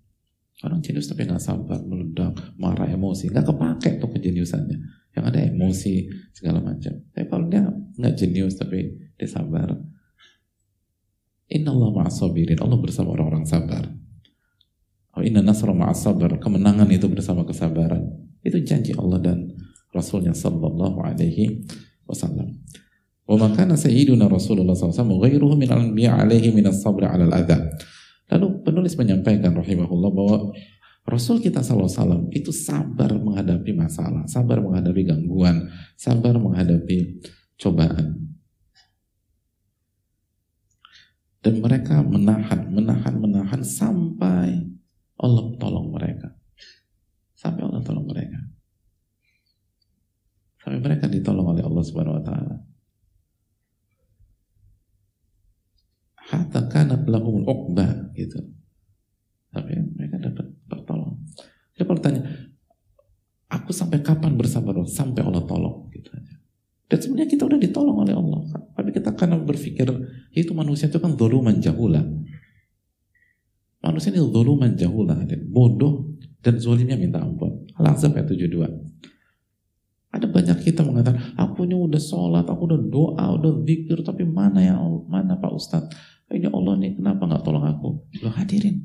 [0.63, 3.31] orang jenius tapi nggak sabar meledak marah emosi.
[3.31, 4.79] Nggak kepake tuh kejeniusannya.
[5.13, 5.95] Yang ada emosi
[6.33, 6.95] segala macam.
[7.13, 7.67] Tapi kalau dia
[7.99, 9.71] nggak jenius tapi dia sabar
[11.53, 13.87] Inna Allah ma'asabirin Allah bersama orang-orang sabar
[15.23, 18.03] Inna nasra ma'as sabar kemenangan itu bersama kesabaran
[18.43, 19.39] itu janji Allah dan
[19.93, 21.69] Rasulnya Sallallahu Alaihi
[22.09, 22.59] Wasallam.
[23.23, 27.71] Wa makana sayyiduna Rasulullah SAW ghairuhu min al-anbiya alaihi min as-sabr ala al-adha.
[28.35, 30.37] Lalu penulis menyampaikan rahimahullah bahwa
[31.07, 37.23] Rasul kita SAW itu sabar menghadapi masalah, sabar menghadapi gangguan, sabar menghadapi
[37.63, 38.32] cobaan.
[41.43, 44.63] Dan mereka menahan, menahan, menahan sampai
[45.19, 46.31] Allah tolong mereka.
[47.35, 48.39] Sampai Allah tolong mereka.
[50.63, 52.57] Sampai mereka ditolong oleh Allah Subhanahu wa taala.
[56.33, 58.39] Hatta kanat lahumul uqbah gitu.
[59.51, 61.19] Tapi mereka dapat tertolong.
[61.77, 62.23] Dia bertanya,
[63.53, 64.79] aku sampai kapan bersabar?
[64.87, 65.92] Sampai Allah tolong.
[66.93, 68.53] Dan sebenarnya kita udah ditolong oleh Allah.
[68.77, 69.89] Tapi kita karena berpikir
[70.37, 72.05] itu manusia itu kan doluman jahula.
[73.81, 77.65] Manusia ini doluman jahula, bodoh dan zolimnya minta ampun.
[77.81, 78.69] Al-Ahzab ayat 72.
[80.13, 84.61] Ada banyak kita mengatakan, aku ini udah sholat, aku udah doa, udah zikir, tapi mana
[84.61, 84.77] ya
[85.09, 85.97] mana Pak Ustadz?
[86.29, 88.05] Ini Allah nih, kenapa nggak tolong aku?
[88.21, 88.85] Lo hadirin.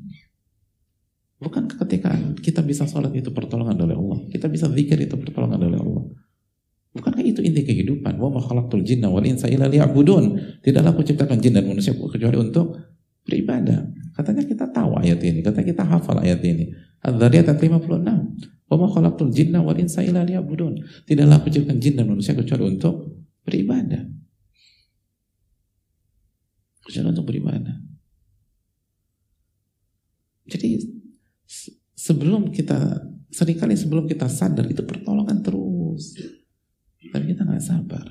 [1.36, 4.24] Bukan ketika kita bisa sholat itu pertolongan dari Allah.
[4.32, 6.08] Kita bisa zikir itu pertolongan dari Allah.
[6.98, 8.18] Bukankah itu inti kehidupan?
[8.18, 10.58] Wa ma khalaqtul jinna wal insa illa liya'budun.
[10.66, 12.74] Tidaklah aku ciptakan jin dan manusia kecuali untuk
[13.22, 13.86] beribadah.
[14.18, 16.74] Katanya kita tahu ayat ini, katanya kita hafal ayat ini.
[17.06, 18.66] Al-Dhariyat ayat 56.
[18.66, 21.06] Wa ma khalaqtul jinna wal insa illa liya'budun.
[21.06, 24.02] Tidaklah aku ciptakan jin dan manusia kecuali untuk beribadah.
[26.82, 27.76] Kecuali untuk beribadah.
[30.48, 30.80] Jadi
[31.94, 36.16] sebelum kita sering kali sebelum kita sadar itu pertolongan terus.
[37.12, 38.06] Tapi kita nggak sabar.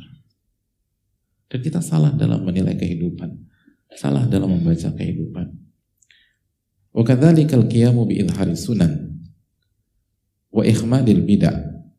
[1.57, 3.33] Dan kita salah dalam menilai kehidupan.
[3.97, 5.57] Salah dalam membaca kehidupan.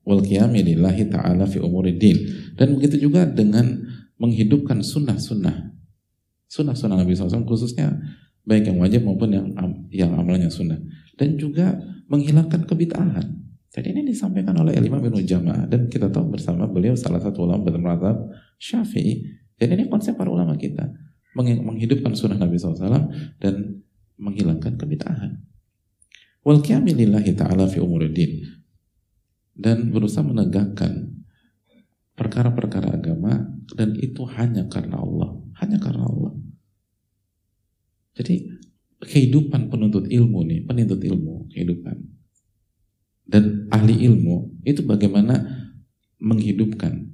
[0.07, 2.23] Wal qiyami lillahi ta'ala fi umuriddin.
[2.55, 3.83] Dan begitu juga dengan
[4.23, 5.75] menghidupkan sunnah-sunnah.
[6.47, 7.99] Sunnah-sunnah Nabi SAW khususnya
[8.47, 9.51] baik yang wajib maupun yang
[9.91, 10.79] yang amalnya sunnah.
[11.19, 13.27] Dan juga menghilangkan kebid'ahan.
[13.75, 17.69] Jadi ini disampaikan oleh Imam bin Jamaah dan kita tahu bersama beliau salah satu ulama
[17.69, 18.17] bermadzhab
[18.57, 19.47] Syafi'i.
[19.59, 20.87] Dan ini konsep para ulama kita
[21.39, 23.11] menghidupkan sunnah Nabi SAW
[23.43, 23.83] dan
[24.19, 25.39] menghilangkan kebitahan.
[26.47, 28.47] Wal lillahi ta'ala fi umuruddin.
[29.59, 31.19] Dan berusaha menegakkan
[32.15, 35.35] perkara-perkara agama dan itu hanya karena Allah.
[35.59, 36.39] Hanya karena Allah.
[38.15, 38.51] Jadi
[39.03, 41.99] kehidupan penuntut ilmu nih, penuntut ilmu, kehidupan.
[43.29, 45.43] Dan ahli ilmu itu bagaimana
[46.19, 47.08] menghidupkan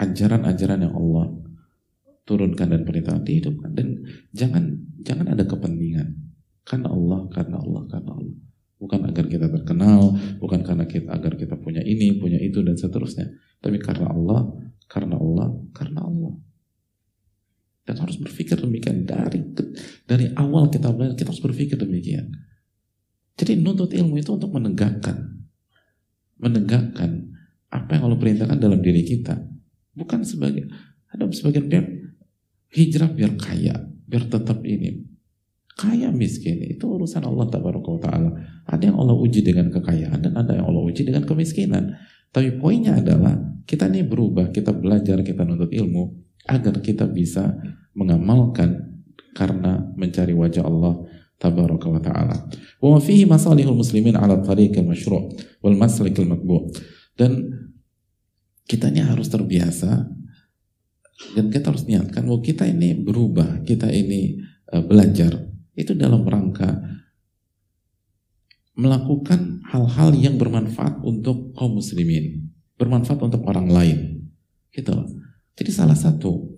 [0.00, 1.42] ajaran-ajaran yang Allah
[2.22, 6.32] turunkan dan perintah dihidupkan dan jangan jangan ada kepentingan.
[6.62, 8.38] Karena Allah karena Allah karena Allah.
[8.78, 13.30] Bukan agar kita terkenal bukan karena kita agar kita punya ini punya itu dan seterusnya.
[13.58, 14.54] Tapi karena Allah
[14.86, 16.34] karena Allah karena Allah.
[17.82, 19.02] Dan harus berpikir demikian.
[19.02, 19.42] Dari
[20.06, 22.30] dari awal kita belajar kita harus berpikir demikian.
[23.34, 25.42] Jadi nuntut ilmu itu untuk menegakkan.
[26.38, 27.34] Menegakkan
[27.74, 29.51] apa yang Allah perintahkan dalam diri kita
[29.92, 30.68] bukan sebagai
[31.12, 31.68] ada sebagian
[32.72, 33.76] hijrah biar kaya,
[34.08, 35.08] biar tetap ini.
[35.72, 38.28] kaya miskin itu urusan Allah taala
[38.68, 41.96] ada yang Allah uji dengan kekayaan dan ada yang Allah uji dengan kemiskinan
[42.28, 43.32] tapi poinnya adalah
[43.64, 46.12] kita ini berubah kita belajar kita nuntut ilmu
[46.44, 47.56] agar kita bisa
[47.96, 49.00] mengamalkan
[49.32, 51.08] karena mencari wajah Allah
[51.40, 52.36] tabaraka wa ta'ala.
[52.78, 56.70] Wa fihi masalihul muslimin ala tariq al-masyru' wal maslik al-matbu'.
[57.18, 57.48] Dan
[58.66, 60.08] kita ini harus terbiasa
[61.34, 66.68] dan kita harus niatkan bahwa kita ini berubah, kita ini uh, belajar itu dalam rangka
[68.72, 72.48] melakukan hal-hal yang bermanfaat untuk kaum muslimin,
[72.80, 73.98] bermanfaat untuk orang lain.
[74.72, 74.92] Gitu
[75.52, 76.48] Jadi salah satu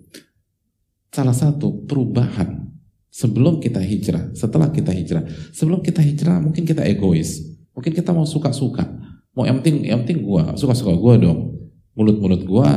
[1.11, 2.71] salah satu perubahan
[3.11, 5.23] sebelum kita hijrah, setelah kita hijrah.
[5.55, 8.83] Sebelum kita hijrah mungkin kita egois, mungkin kita mau suka-suka,
[9.31, 11.54] mau yang penting yang penting gua, suka-suka gua dong,
[11.95, 12.69] mulut-mulut gua,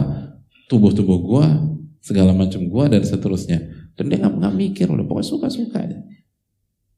[0.71, 1.47] tubuh-tubuh gua,
[2.01, 3.91] segala macam gua dan seterusnya.
[3.99, 5.99] Dan dia nggak mikir, udah pokoknya suka-suka aja.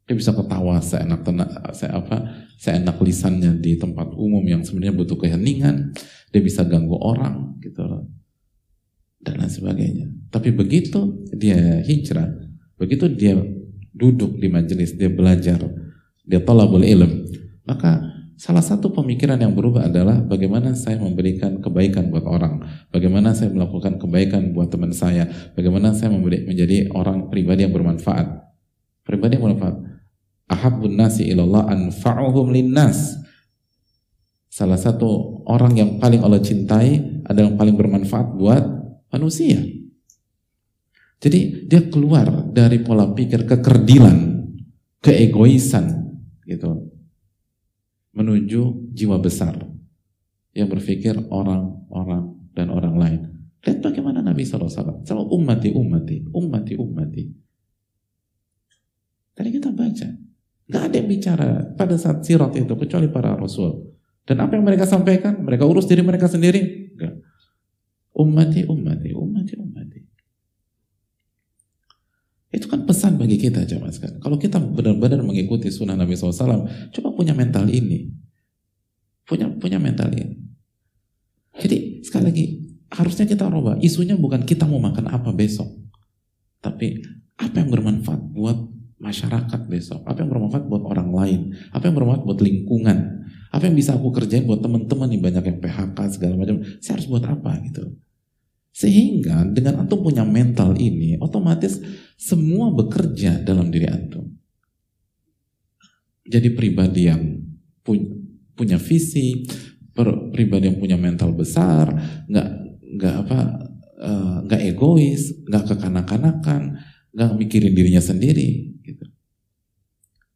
[0.04, 5.16] Dia bisa ketawa seenak tenak, saya apa, seenak lisannya di tempat umum yang sebenarnya butuh
[5.16, 5.96] keheningan.
[6.30, 8.04] Dia bisa ganggu orang, gitu loh.
[9.18, 10.06] Dan lain sebagainya.
[10.28, 13.36] Tapi begitu dia hijrah, Begitu dia
[13.92, 15.60] duduk di majelis, dia belajar,
[16.24, 17.28] dia talabul ilm,
[17.68, 18.09] maka
[18.40, 24.00] salah satu pemikiran yang berubah adalah bagaimana saya memberikan kebaikan buat orang, bagaimana saya melakukan
[24.00, 28.48] kebaikan buat teman saya, bagaimana saya menjadi orang pribadi yang bermanfaat.
[29.04, 29.76] Pribadi yang bermanfaat.
[30.48, 33.20] Ahabbun nasi ilallah anfa'uhum linnas.
[34.48, 38.64] Salah satu orang yang paling Allah cintai adalah yang paling bermanfaat buat
[39.12, 39.60] manusia.
[41.20, 44.48] Jadi dia keluar dari pola pikir kekerdilan,
[45.04, 46.16] keegoisan
[46.48, 46.89] gitu.
[48.10, 49.54] Menuju jiwa besar
[50.50, 53.20] yang berpikir orang-orang dan orang lain.
[53.60, 55.04] Lihat bagaimana Nabi SAW.
[55.04, 57.24] Selalu ummati, ummati, ummati, ummati.
[59.36, 60.08] Tadi kita baca.
[60.70, 63.90] Gak ada yang bicara pada saat sirat itu kecuali para rasul.
[64.22, 65.42] Dan apa yang mereka sampaikan?
[65.42, 66.92] Mereka urus diri mereka sendiri?
[66.94, 67.14] Enggak.
[68.14, 69.79] Ummati, ummati, ummati, ummati.
[72.50, 74.18] Itu kan pesan bagi kita jemaah sekalian.
[74.18, 78.10] Kalau kita benar-benar mengikuti sunnah Nabi SAW, coba punya mental ini.
[79.22, 80.34] Punya punya mental ini.
[81.54, 82.44] Jadi sekali lagi,
[82.90, 83.78] harusnya kita rubah.
[83.78, 85.70] Isunya bukan kita mau makan apa besok.
[86.58, 86.98] Tapi
[87.38, 88.58] apa yang bermanfaat buat
[88.98, 90.02] masyarakat besok.
[90.02, 91.40] Apa yang bermanfaat buat orang lain.
[91.70, 92.98] Apa yang bermanfaat buat lingkungan.
[93.54, 96.66] Apa yang bisa aku kerjain buat teman-teman nih banyak yang PHK segala macam.
[96.82, 97.94] Saya harus buat apa gitu.
[98.80, 101.76] Sehingga dengan antum punya mental ini, otomatis
[102.16, 104.24] semua bekerja dalam diri antum.
[106.24, 107.20] Jadi pribadi yang
[108.56, 109.44] punya visi,
[110.32, 111.92] pribadi yang punya mental besar,
[112.24, 112.48] nggak
[112.96, 113.38] nggak apa
[114.00, 116.80] eh, nggak uh, egois, nggak kekanak-kanakan,
[117.12, 119.04] nggak mikirin dirinya sendiri, gitu.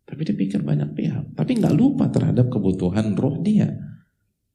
[0.04, 3.72] Tapi dia pikir banyak pihak, tapi nggak lupa terhadap kebutuhan roh dia.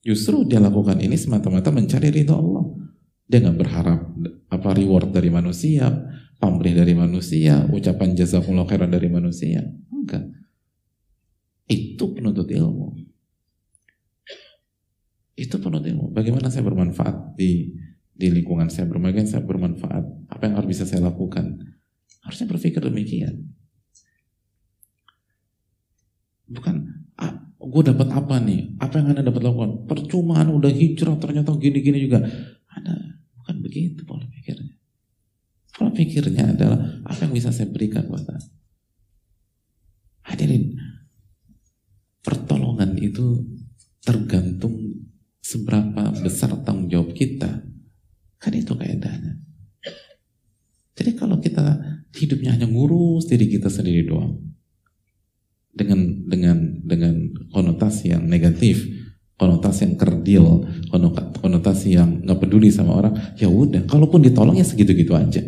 [0.05, 2.78] Justru dia lakukan ini semata-mata mencari ridho Allah.
[3.29, 3.99] Dia nggak berharap
[4.49, 5.85] apa reward dari manusia,
[6.41, 9.61] pamrih dari manusia, ucapan jazakumullah khairan dari manusia.
[9.93, 10.33] Enggak.
[11.69, 12.97] Itu penuntut ilmu.
[15.37, 16.09] Itu penuntut ilmu.
[16.09, 17.77] Bagaimana saya bermanfaat di
[18.17, 21.61] di lingkungan saya, bagaimana saya bermanfaat, apa yang harus bisa saya lakukan.
[22.25, 23.45] Harusnya berpikir demikian.
[26.49, 26.75] Bukan,
[27.21, 28.73] ah, gue dapat apa nih?
[28.81, 29.85] Apa yang anda dapat lakukan?
[29.85, 32.25] Percuma, anda udah hijrah, ternyata gini-gini juga.
[32.25, 33.08] Bukan
[33.69, 34.73] begitu pola pikirnya.
[35.77, 38.41] Pola pikirnya adalah apa yang bisa saya berikan buat Anda.
[40.25, 40.73] Hadirin,
[42.25, 43.45] pertolongan itu
[44.01, 45.05] tergantung
[45.45, 47.61] seberapa besar tanggung jawab kita.
[48.41, 49.37] Kan itu kaidahnya.
[50.97, 51.79] Jadi kalau kita
[52.11, 54.35] hidupnya hanya ngurus diri kita sendiri doang,
[55.71, 57.15] dengan dengan dengan
[57.55, 58.83] konotasi yang negatif,
[59.39, 60.45] konotasi yang kerdil,
[61.39, 65.39] konotasi yang nggak peduli sama orang, ya udah, kalaupun ditolong ya segitu-gitu aja.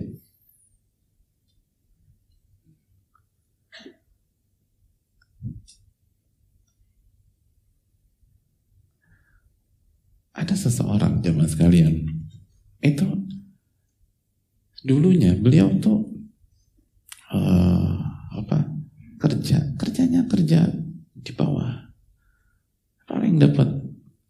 [10.31, 12.07] Ada seseorang zaman sekalian,
[12.79, 13.05] itu
[14.81, 16.07] dulunya beliau tuh
[17.29, 17.93] uh,
[18.39, 18.65] apa
[19.21, 20.65] kerja, kerjanya kerja
[21.13, 21.93] di bawah.
[23.11, 23.80] Orang yang dapat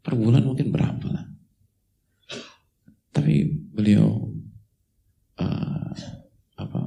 [0.02, 1.26] per bulan mungkin berapa lah.
[3.12, 4.34] Tapi beliau
[5.38, 5.92] uh,
[6.58, 6.82] apa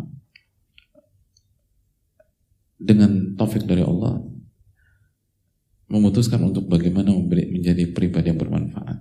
[2.84, 4.20] dengan taufik dari Allah
[5.88, 8.98] memutuskan untuk bagaimana menjadi pribadi yang bermanfaat,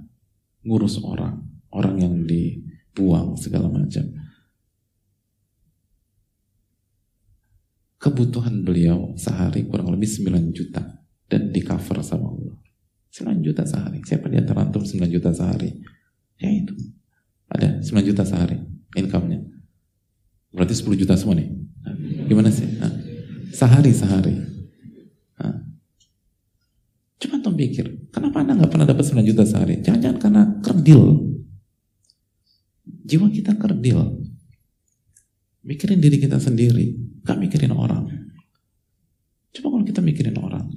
[0.68, 1.42] ngurus orang,
[1.74, 4.14] orang yang dibuang segala macam.
[7.98, 11.02] Ke, kebutuhan beliau sehari kurang lebih 9 juta
[11.32, 12.63] dan di cover sama Allah.
[13.14, 14.02] 9 juta sehari.
[14.02, 15.70] Siapa di antara antum 9 juta sehari?
[16.42, 16.74] Ya itu.
[17.46, 18.58] Ada 9 juta sehari
[18.98, 19.38] income-nya.
[20.50, 21.50] Berarti 10 juta semua nih.
[21.86, 21.94] Nah,
[22.26, 22.66] gimana sih?
[22.78, 22.90] Nah,
[23.54, 24.34] sehari sehari.
[25.38, 25.62] Nah.
[27.22, 29.82] Cuma antum pikir, kenapa anda nggak pernah dapat 9 juta sehari?
[29.86, 31.02] Jangan-jangan karena kerdil.
[33.06, 34.26] Jiwa kita kerdil.
[35.64, 36.92] Mikirin diri kita sendiri,
[37.24, 38.12] gak mikirin orang.
[39.56, 40.68] Coba kalau kita mikirin orang,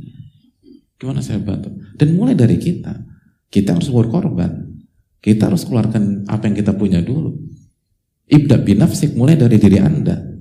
[0.96, 1.72] gimana saya bantu?
[1.96, 2.92] Dan mulai dari kita,
[3.52, 4.76] kita harus berkorban.
[5.20, 7.34] Kita harus keluarkan apa yang kita punya dulu.
[8.26, 10.36] Ibda binafsik mulai dari diri Anda.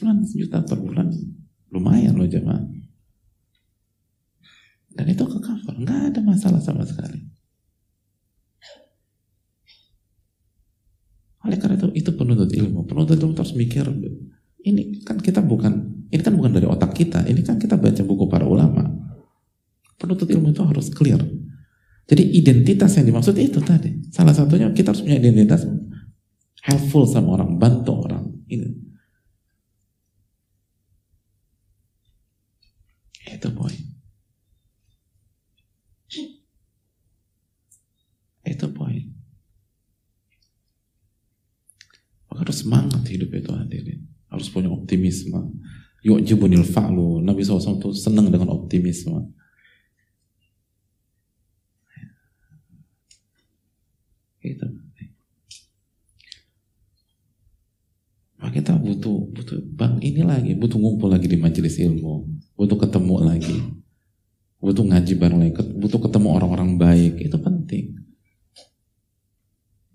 [0.00, 1.12] 9 juta per bulan
[1.68, 2.64] lumayan loh jemaah.
[4.90, 7.20] Dan itu ke cover, nggak ada masalah sama sekali.
[11.44, 12.84] Oleh karena itu, itu penuntut ilmu.
[12.88, 13.86] Penuntut ilmu harus mikir,
[14.64, 18.26] ini kan kita bukan, ini kan bukan dari otak kita, ini kan kita baca buku
[18.26, 18.82] para ulama.
[19.94, 21.22] Penuntut ilmu itu harus clear.
[22.10, 24.10] Jadi identitas yang dimaksud itu tadi.
[24.10, 25.62] Salah satunya kita harus punya identitas
[26.66, 28.26] helpful sama orang, bantu orang.
[28.50, 28.68] Ini.
[33.30, 33.78] Itu poin.
[38.42, 39.06] Itu poin.
[42.34, 44.10] Harus semangat hidup itu hadirin.
[44.26, 45.59] Harus punya optimisme.
[46.00, 47.20] Yuk jibunil fa'lu.
[47.20, 49.36] Nabi SAW itu senang dengan optimisme.
[54.40, 54.64] Itu.
[58.40, 62.24] Maka kita butuh butuh bang ini lagi, butuh ngumpul lagi di majelis ilmu,
[62.56, 63.56] butuh ketemu lagi,
[64.64, 68.00] butuh ngaji bareng lagi, butuh ketemu orang-orang baik, itu penting.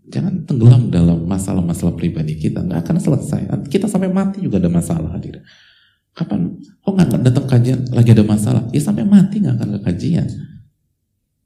[0.05, 3.41] Jangan tenggelam dalam masalah-masalah pribadi kita, nggak akan selesai.
[3.65, 5.41] Kita sampai mati juga ada masalah hadir.
[6.15, 6.63] Kapan?
[6.79, 8.63] Kok nggak datang kajian lagi ada masalah?
[8.71, 10.27] Ya sampai mati nggak akan ke kajian.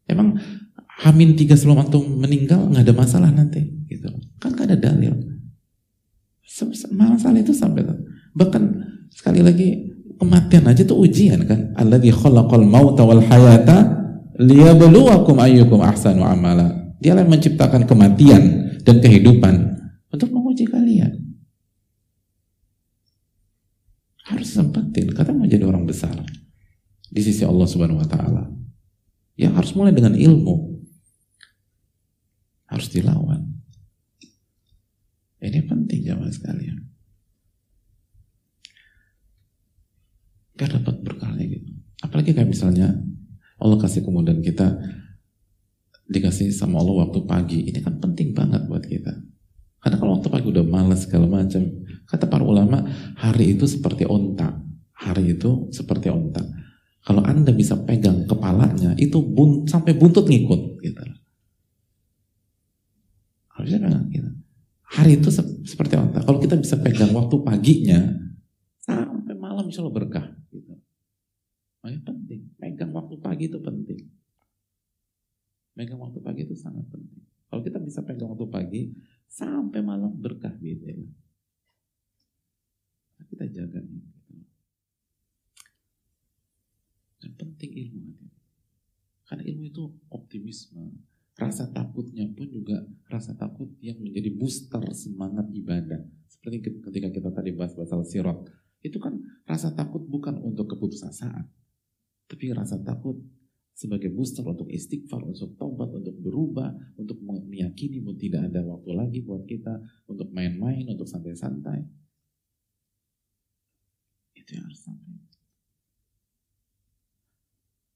[0.05, 0.38] Emang
[0.99, 4.13] Hamin tiga sebelum antum meninggal nggak ada masalah nanti, gitu.
[4.38, 5.15] Kan nggak ada dalil.
[6.91, 7.88] Masalah itu sampai
[8.36, 11.72] bahkan sekali lagi kematian aja tuh ujian kan.
[11.80, 13.95] Allah di khalaqal mauta wal hayata
[14.38, 16.93] liyabluwakum ayyukum ahsanu amala.
[16.99, 19.55] Dia yang menciptakan kematian dan kehidupan
[20.11, 21.15] untuk menguji kalian.
[24.30, 26.13] Harus sempetin, kata mau jadi orang besar
[27.09, 28.45] di sisi Allah Subhanahu wa taala.
[29.34, 30.86] Ya harus mulai dengan ilmu.
[32.69, 33.49] Harus dilawan.
[35.41, 36.77] Ini penting jamaah sekalian.
[40.53, 41.71] Biar dapat berkahnya gitu.
[42.03, 42.93] Apalagi kayak misalnya
[43.57, 44.77] Allah kasih kemudahan kita
[46.09, 49.13] dikasih sama Allah waktu pagi ini kan penting banget buat kita
[49.80, 51.61] karena kalau waktu pagi udah malas segala macam
[52.10, 52.82] kata para ulama
[53.16, 54.57] hari itu seperti onta.
[54.99, 56.41] Hari itu seperti onta.
[57.05, 61.01] Kalau anda bisa pegang kepalanya itu bun, sampai buntut ngikut gitu.
[63.55, 64.30] Harusnya pegang gitu.
[64.89, 66.26] Hari itu se seperti onta.
[66.26, 68.01] Kalau kita bisa pegang waktu paginya
[68.82, 70.76] sampai malam insya Allah berkah gitu.
[71.80, 72.41] Makanya penting.
[72.57, 74.01] Pegang waktu pagi itu penting.
[75.78, 77.24] Megang waktu pagi itu sangat penting.
[77.47, 78.82] Kalau kita bisa pegang waktu pagi
[79.30, 81.07] sampai malam berkah gitu.
[83.30, 84.01] Kita jaga ini.
[87.19, 88.15] Dan penting ilmu
[89.30, 91.05] Karena ilmu itu optimisme.
[91.38, 96.01] Rasa takutnya pun juga rasa takut yang menjadi booster semangat ibadah.
[96.27, 98.43] Seperti ketika kita tadi bahas pasal sirat.
[98.82, 101.45] Itu kan rasa takut bukan untuk keputusan saat.
[102.27, 103.21] Tapi rasa takut
[103.80, 109.19] sebagai booster untuk istighfar, untuk taubat, untuk berubah, untuk meyakini pun tidak ada waktu lagi
[109.23, 109.80] buat kita
[110.11, 111.88] untuk main-main, untuk santai-santai.
[114.49, 115.13] Itu yang harus sampai.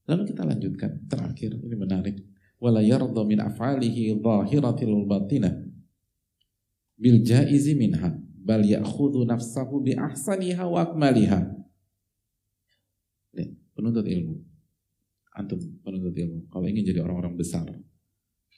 [0.06, 2.22] Lalu kita lanjutkan terakhir ini menarik.
[2.62, 5.66] Wala yardha min af'alihi zahiratil batinah
[6.94, 8.14] bil jaizi minha
[8.46, 11.42] bal ya'khudhu nafsahu bi ahsaniha wa akmaliha.
[13.74, 14.38] Penuntut ilmu
[15.34, 17.66] antum penuntut ilmu kalau ingin jadi orang-orang besar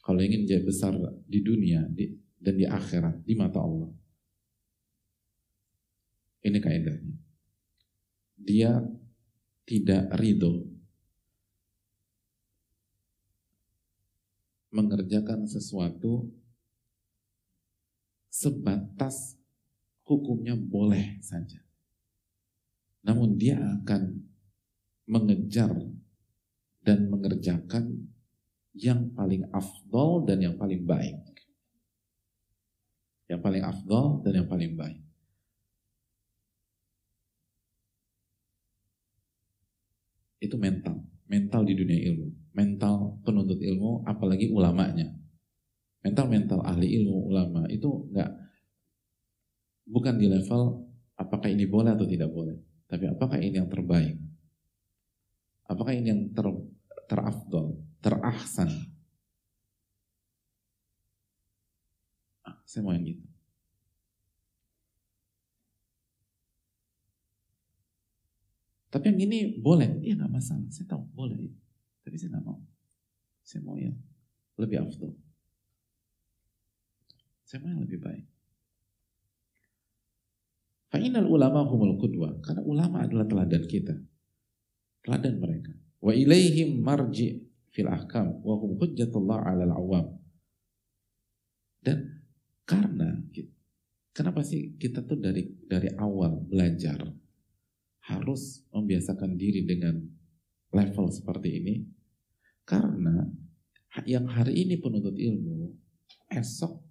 [0.04, 0.92] kalau ingin jadi besar
[1.24, 3.96] di dunia di, dan di akhirat di mata Allah
[6.44, 7.25] ini kaidahnya
[8.36, 8.84] dia
[9.66, 10.68] tidak ridho
[14.72, 16.28] mengerjakan sesuatu
[18.28, 19.40] sebatas
[20.04, 21.66] hukumnya boleh saja
[23.06, 24.18] namun dia akan
[25.06, 25.70] mengejar
[26.82, 28.10] dan mengerjakan
[28.74, 31.22] yang paling afdol dan yang paling baik.
[33.30, 35.05] Yang paling afdol dan yang paling baik.
[40.46, 45.10] Itu mental, mental di dunia ilmu, mental penuntut ilmu, apalagi ulamanya.
[46.06, 48.32] Mental-mental ahli ilmu ulama itu nggak
[49.90, 50.86] bukan di level
[51.18, 54.14] apakah ini boleh atau tidak boleh, tapi apakah ini yang terbaik,
[55.66, 56.46] apakah ini yang ter
[57.06, 58.70] terafdol, terahsan.
[62.46, 63.35] Ah, saya mau yang gitu.
[68.96, 70.72] Tapi yang ini boleh, iya nggak masalah.
[70.72, 71.52] Saya tahu boleh,
[72.00, 72.64] tapi saya nggak mau.
[73.44, 73.92] Saya mau yang
[74.56, 75.12] lebih afdol.
[77.44, 78.24] Saya mau yang lebih baik.
[80.96, 82.40] Fa'inal ulama humul qudwa.
[82.40, 84.00] Karena ulama adalah teladan kita.
[85.04, 85.76] Teladan mereka.
[86.00, 87.44] Wa ilaihim marji
[87.76, 88.40] fil ahkam.
[88.48, 90.08] Wa hum hujjatullah alal awam.
[91.84, 92.24] Dan
[92.64, 93.12] karena
[94.16, 97.25] kenapa sih kita tuh dari dari awal belajar
[98.06, 99.98] harus membiasakan diri dengan
[100.70, 101.76] level seperti ini.
[102.66, 103.26] Karena
[104.06, 105.72] yang hari ini penuntut ilmu
[106.28, 106.82] esok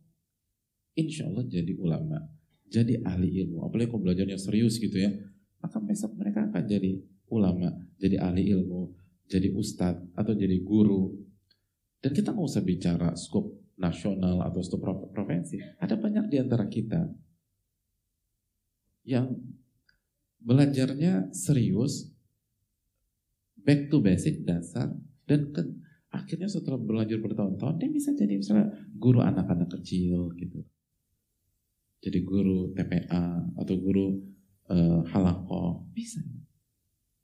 [0.95, 2.19] insya Allah jadi ulama
[2.71, 3.67] jadi ahli ilmu.
[3.67, 5.11] Apalagi kalau belajarnya serius gitu ya
[5.62, 7.01] maka besok mereka akan jadi
[7.33, 8.95] ulama jadi ahli ilmu
[9.31, 11.15] jadi ustadz atau jadi guru.
[12.03, 13.49] Dan kita nggak usah bicara skop
[13.81, 15.57] nasional atau skop provinsi.
[15.81, 17.09] Ada banyak di antara kita
[19.05, 19.33] yang
[20.45, 22.12] belajarnya serius,
[23.64, 24.92] back to basic dasar,
[25.24, 25.64] dan ke,
[26.12, 30.61] akhirnya setelah belajar bertahun-tahun dia bisa jadi misalnya guru anak-anak kecil gitu.
[32.05, 34.20] Jadi guru TPA atau guru
[34.68, 36.20] uh, halako bisa.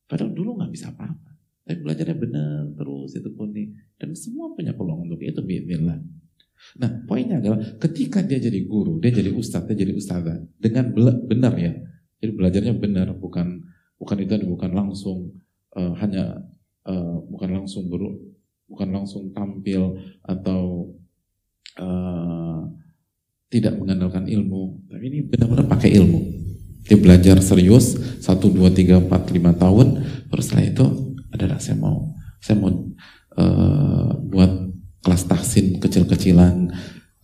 [0.09, 1.31] Padahal dulu nggak bisa apa-apa.
[1.69, 3.69] Tapi belajarnya benar terus itu nih
[4.01, 6.01] dan semua punya peluang untuk itu biarlah.
[6.81, 10.93] Nah poinnya adalah ketika dia jadi guru, dia jadi ustadz, dia jadi ustadzah dengan
[11.29, 11.73] benar ya
[12.21, 13.65] jadi belajarnya benar, bukan
[13.97, 15.33] bukan itu bukan langsung
[15.73, 16.45] uh, hanya
[16.85, 18.21] uh, bukan langsung beru,
[18.69, 20.93] bukan langsung tampil atau
[21.81, 22.69] uh,
[23.51, 26.21] tidak mengandalkan ilmu, tapi ini benar-benar pakai ilmu.
[26.87, 30.87] Dia belajar serius satu dua tiga empat lima tahun, terus setelah itu
[31.33, 32.73] adalah saya mau saya mau
[33.37, 34.53] uh, buat
[35.01, 36.69] kelas tahsin kecil-kecilan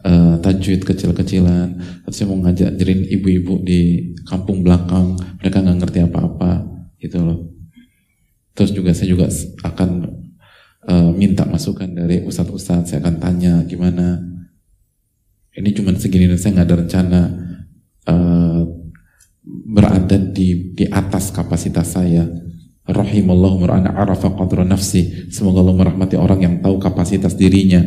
[0.07, 1.69] uh, tajwid kecil-kecilan.
[2.07, 6.63] Atau saya mau ngajak ngajarin ibu-ibu di kampung belakang mereka nggak ngerti apa-apa
[7.03, 7.39] gitu loh.
[8.57, 9.27] Terus juga saya juga
[9.67, 9.91] akan
[10.89, 12.95] uh, minta masukan dari ustadz-ustadz.
[12.95, 14.23] Saya akan tanya gimana.
[15.57, 17.21] Ini cuma segini dan saya nggak ada rencana
[18.13, 18.61] uh,
[19.45, 22.25] berada di di atas kapasitas saya.
[22.87, 25.27] Rahimallahu mar'ana arafa qadra nafsi.
[25.35, 27.83] Semoga Allah merahmati orang yang tahu kapasitas dirinya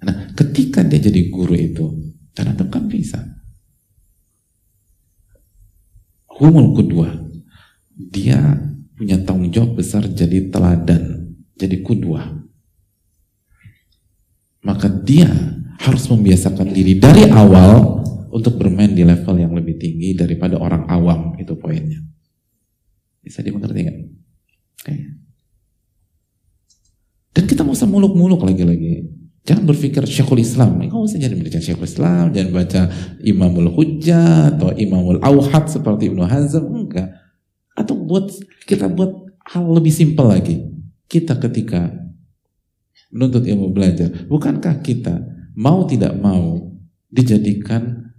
[0.00, 1.84] Nah, ketika dia jadi guru itu,
[2.32, 3.20] itu kan bisa.
[6.40, 7.08] Humul kedua,
[7.92, 8.56] dia
[8.96, 12.24] punya tanggung jawab besar jadi teladan, jadi kudua.
[14.64, 15.28] Maka dia
[15.80, 18.00] harus membiasakan diri dari awal
[18.32, 22.00] untuk bermain di level yang lebih tinggi daripada orang awam, itu poinnya.
[23.20, 23.98] Bisa dimengerti nggak?
[24.80, 24.94] Oke.
[27.30, 29.19] Dan kita mau usah muluk-muluk lagi-lagi.
[29.40, 30.76] Jangan berpikir Syekhul Islam.
[30.84, 32.82] Enggak usah jadi baca Syekhul Islam, jangan baca
[33.24, 37.08] Imamul Hujjah atau Imamul Auhad seperti Ibnu Hazm, enggak.
[37.72, 38.28] Atau buat
[38.68, 39.10] kita buat
[39.48, 40.60] hal lebih simpel lagi.
[41.10, 41.90] Kita ketika
[43.10, 45.18] menuntut ilmu belajar, bukankah kita
[45.56, 46.70] mau tidak mau
[47.10, 48.12] dijadikan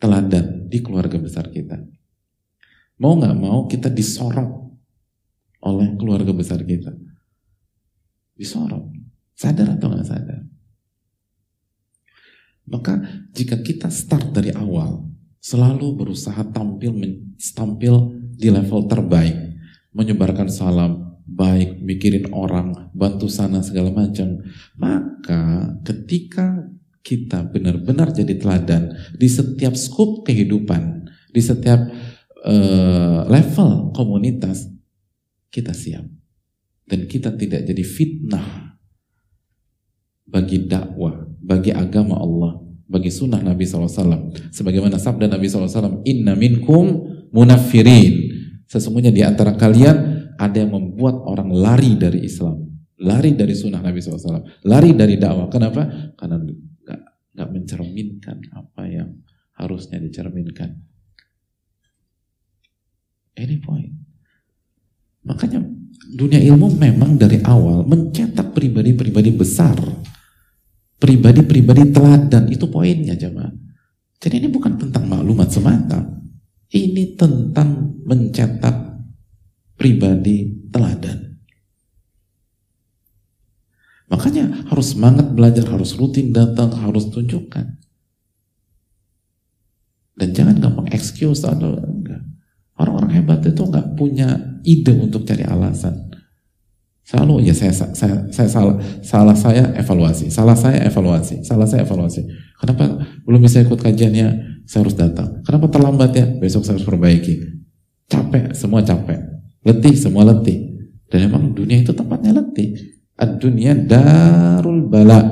[0.00, 1.78] teladan di keluarga besar kita?
[2.96, 4.72] Mau nggak mau kita disorot
[5.60, 6.96] oleh keluarga besar kita.
[8.32, 9.05] Disorot.
[9.36, 10.40] Sadar atau nggak sadar?
[12.66, 12.98] Maka
[13.36, 15.06] jika kita start dari awal,
[15.38, 16.96] selalu berusaha tampil
[17.54, 19.36] tampil di level terbaik,
[19.94, 24.40] menyebarkan salam baik, mikirin orang, bantu sana segala macam,
[24.78, 26.66] maka ketika
[27.02, 31.86] kita benar-benar jadi teladan di setiap skop kehidupan, di setiap
[32.46, 34.66] uh, level komunitas,
[35.50, 36.02] kita siap.
[36.86, 38.65] Dan kita tidak jadi fitnah
[40.26, 42.58] bagi dakwah, bagi agama Allah,
[42.90, 44.34] bagi sunnah Nabi SAW.
[44.50, 48.34] Sebagaimana sabda Nabi SAW, Inna minkum munafirin.
[48.66, 49.96] Sesungguhnya di antara kalian
[50.34, 52.66] ada yang membuat orang lari dari Islam.
[52.98, 54.66] Lari dari sunnah Nabi SAW.
[54.66, 55.46] Lari dari dakwah.
[55.46, 55.86] Kenapa?
[56.18, 56.42] Karena
[56.82, 57.00] gak,
[57.38, 59.08] gak mencerminkan apa yang
[59.56, 60.74] harusnya dicerminkan.
[63.36, 63.92] Ini poin.
[65.26, 65.60] Makanya
[66.16, 69.76] dunia ilmu memang dari awal mencetak pribadi-pribadi besar
[70.96, 73.52] pribadi-pribadi teladan itu poinnya jemaah.
[74.16, 76.00] Jadi ini bukan tentang maklumat semata.
[76.72, 78.96] Ini tentang mencetak
[79.76, 81.38] pribadi teladan.
[84.06, 87.76] Makanya harus semangat belajar, harus rutin datang, harus tunjukkan.
[90.16, 92.24] Dan jangan gampang excuse atau enggak.
[92.76, 96.05] Orang-orang hebat itu nggak punya ide untuk cari alasan.
[97.06, 102.26] Selalu ya saya, saya, saya salah, salah saya evaluasi, salah saya evaluasi, salah saya evaluasi.
[102.58, 104.58] Kenapa belum bisa ikut kajiannya?
[104.66, 105.38] Saya harus datang.
[105.46, 106.26] Kenapa terlambat ya?
[106.42, 107.62] Besok saya harus perbaiki.
[108.10, 109.22] Capek, semua capek.
[109.62, 110.82] Letih, semua letih.
[111.06, 112.74] Dan memang dunia itu tempatnya letih.
[113.14, 115.22] Ad-dunia darul bala.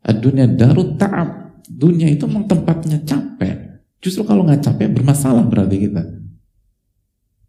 [0.00, 1.60] Ad-dunia darul ta'ab.
[1.68, 3.84] Dunia itu memang tempatnya capek.
[4.00, 6.02] Justru kalau nggak capek bermasalah berarti kita.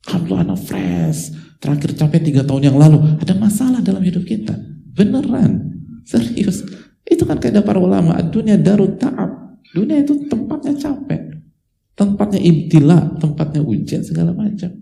[0.03, 1.31] Kalau anak fresh,
[1.63, 4.51] terakhir capek tiga tahun yang lalu, ada masalah dalam hidup kita.
[4.91, 5.71] Beneran,
[6.03, 6.67] serius.
[7.07, 9.63] Itu kan kayak para ulama, dunia darut ta'ab.
[9.71, 11.39] Dunia itu tempatnya capek.
[11.95, 14.75] Tempatnya ibtila, tempatnya ujian segala macam.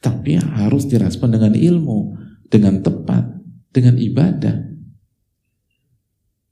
[0.00, 2.16] Tapi harus direspon dengan ilmu,
[2.48, 3.36] dengan tepat,
[3.68, 4.56] dengan ibadah.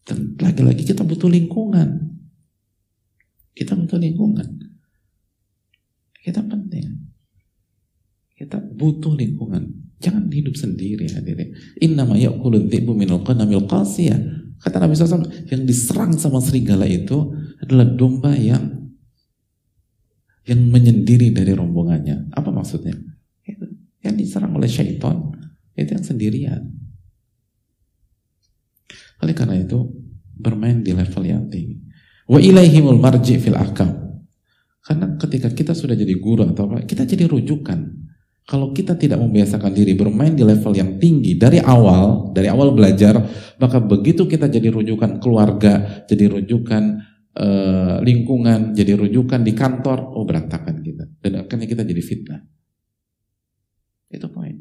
[0.04, 2.20] Dan lagi-lagi kita butuh lingkungan.
[3.56, 4.48] Kita butuh lingkungan.
[6.20, 6.67] Kita penting.
[8.38, 9.66] Kita butuh lingkungan.
[9.98, 11.58] Jangan hidup sendiri hadirin.
[11.82, 14.46] Innama ya'kulun dhi'bu minal qanamil qasiyah.
[14.62, 18.94] Kata Nabi SAW, yang diserang sama serigala itu adalah domba yang
[20.46, 22.30] yang menyendiri dari rombongannya.
[22.30, 22.94] Apa maksudnya?
[23.98, 25.34] yang diserang oleh syaitan
[25.74, 26.62] itu yang sendirian.
[29.18, 29.90] Oleh karena itu
[30.38, 31.82] bermain di level yang tinggi.
[32.30, 34.22] Wa ilaihimul marji fil akam.
[34.82, 38.07] Karena ketika kita sudah jadi guru atau apa, kita jadi rujukan.
[38.48, 43.20] Kalau kita tidak membiasakan diri bermain di level yang tinggi dari awal, dari awal belajar,
[43.60, 46.96] maka begitu kita jadi rujukan keluarga, jadi rujukan
[47.36, 47.46] e,
[48.08, 51.04] lingkungan, jadi rujukan di kantor, oh berantakan kita.
[51.20, 52.40] Dan akhirnya kita jadi fitnah.
[54.08, 54.56] Itu poin.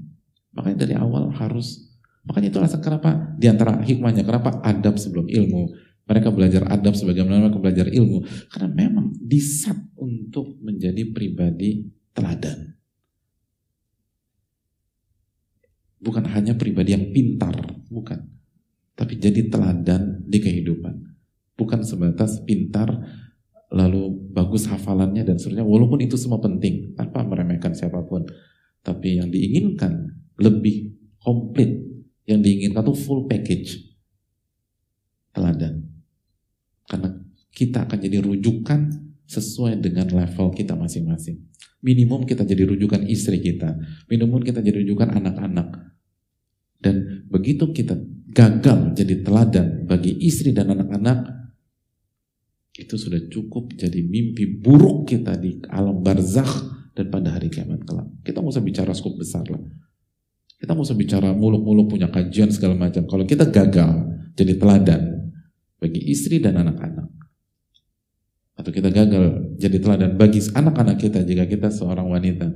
[0.52, 1.88] Makanya dari awal harus,
[2.28, 5.72] makanya itu alasan kenapa di antara hikmahnya, kenapa adab sebelum ilmu.
[6.04, 8.52] Mereka belajar adab sebagaimana mereka belajar ilmu.
[8.52, 12.77] Karena memang disat untuk menjadi pribadi teladan.
[16.02, 17.54] Bukan hanya pribadi yang pintar,
[17.90, 18.26] bukan.
[18.98, 20.96] Tapi jadi teladan di kehidupan.
[21.58, 22.90] Bukan sebatas pintar,
[23.70, 25.66] lalu bagus hafalannya dan seterusnya.
[25.66, 28.26] Walaupun itu semua penting, tanpa meremehkan siapa pun.
[28.82, 31.86] Tapi yang diinginkan lebih komplit.
[32.26, 33.98] Yang diinginkan itu full package.
[35.34, 35.86] Teladan.
[36.88, 37.10] Karena
[37.54, 38.80] kita akan jadi rujukan
[39.28, 41.44] sesuai dengan level kita masing-masing.
[41.86, 43.78] Minimum kita jadi rujukan istri kita.
[44.10, 45.94] Minimum kita jadi rujukan anak-anak.
[46.82, 47.98] Dan begitu kita
[48.34, 51.38] gagal jadi teladan bagi istri dan anak-anak,
[52.78, 58.10] itu sudah cukup jadi mimpi buruk kita di alam barzakh dan pada hari kiamat kelak.
[58.26, 59.62] Kita nggak usah bicara skop besar lah.
[60.58, 63.06] Kita nggak usah bicara muluk-muluk punya kajian segala macam.
[63.06, 63.92] Kalau kita gagal
[64.34, 65.02] jadi teladan
[65.78, 66.97] bagi istri dan anak-anak,
[68.58, 72.50] atau kita gagal jadi teladan bagi anak-anak kita jika kita seorang wanita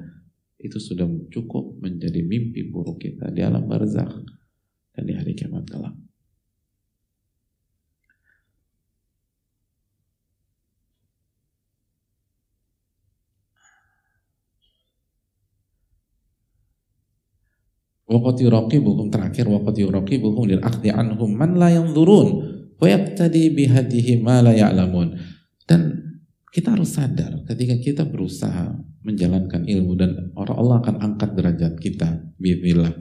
[0.57, 4.13] itu sudah cukup menjadi mimpi buruk kita di alam barzakh
[4.93, 5.93] dan di hari kiamat kelak.
[18.11, 22.27] Waqat yuraqibuhum terakhir waqat yuraqibuhum lil akhdi anhum man la yanzurun
[22.75, 25.15] wa yaqtadi bihadihi ma la ya'lamun.
[25.71, 25.95] Dan
[26.51, 28.75] kita harus sadar ketika kita berusaha
[29.07, 32.91] menjalankan ilmu dan orang Allah akan angkat derajat kita bismillah.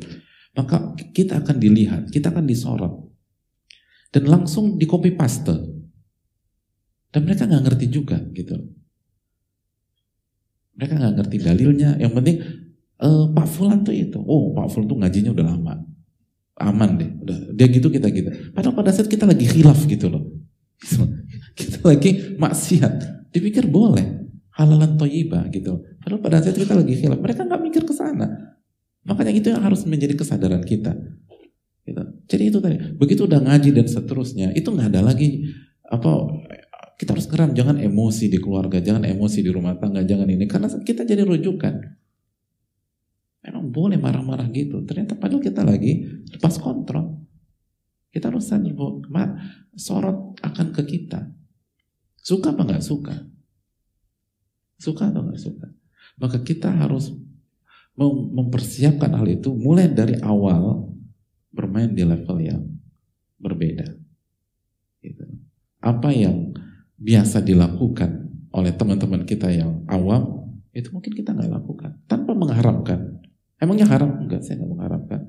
[0.55, 3.11] Maka kita akan dilihat, kita akan disorot.
[4.15, 5.51] Dan langsung di copy paste.
[7.11, 8.55] Dan mereka nggak ngerti juga gitu.
[10.79, 11.91] Mereka nggak ngerti dalilnya.
[11.99, 12.37] Yang penting
[13.03, 14.23] uh, Pak Fulan tuh itu.
[14.23, 15.75] Oh Pak Fulan tuh ngajinya udah lama.
[16.55, 17.11] Aman deh.
[17.19, 18.31] Udah dia gitu kita gitu.
[18.55, 20.23] Padahal pada saat kita lagi khilaf gitu loh.
[21.57, 24.21] Kita lagi maksiat dipikir boleh
[24.59, 25.81] halalan toyiba gitu.
[26.03, 28.57] Padahal pada saat kita lagi khilaf, mereka nggak mikir ke sana.
[29.07, 30.93] Makanya itu yang harus menjadi kesadaran kita.
[31.87, 32.03] Gitu.
[32.29, 35.49] Jadi itu tadi, begitu udah ngaji dan seterusnya, itu nggak ada lagi
[35.91, 36.11] apa
[37.01, 40.69] kita harus keram, jangan emosi di keluarga, jangan emosi di rumah tangga, jangan ini, karena
[40.69, 41.75] kita jadi rujukan.
[43.41, 47.25] Memang boleh marah-marah gitu, ternyata padahal kita lagi lepas kontrol.
[48.13, 49.41] Kita harus sadar bahwa
[49.73, 51.40] sorot akan ke kita.
[52.21, 53.15] Suka apa nggak suka?
[54.81, 55.69] Suka atau nggak suka?
[56.21, 57.13] Maka kita harus
[58.33, 60.89] mempersiapkan hal itu mulai dari awal
[61.53, 62.63] bermain di level yang
[63.37, 63.93] berbeda.
[65.05, 65.25] Gitu.
[65.81, 66.57] Apa yang
[67.01, 73.21] biasa dilakukan oleh teman-teman kita yang awam itu mungkin kita nggak lakukan tanpa mengharapkan
[73.61, 74.25] Emangnya haram?
[74.25, 75.21] Enggak, saya nggak mengharapkan.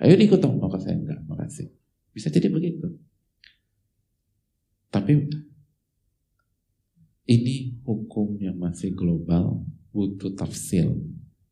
[0.00, 1.68] Ayo ikut dong, maka saya enggak, makasih.
[2.16, 2.88] Bisa jadi begitu.
[4.88, 5.28] Tapi
[7.26, 10.86] ini hukum yang masih global, butuh tafsir,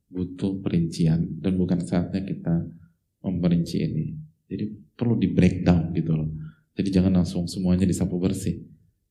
[0.07, 2.71] butuh perincian, dan bukan saatnya kita
[3.27, 4.07] memperinci ini.
[4.47, 4.65] Jadi
[4.95, 6.31] perlu di breakdown gitu loh.
[6.75, 8.63] Jadi jangan langsung semuanya disapu bersih.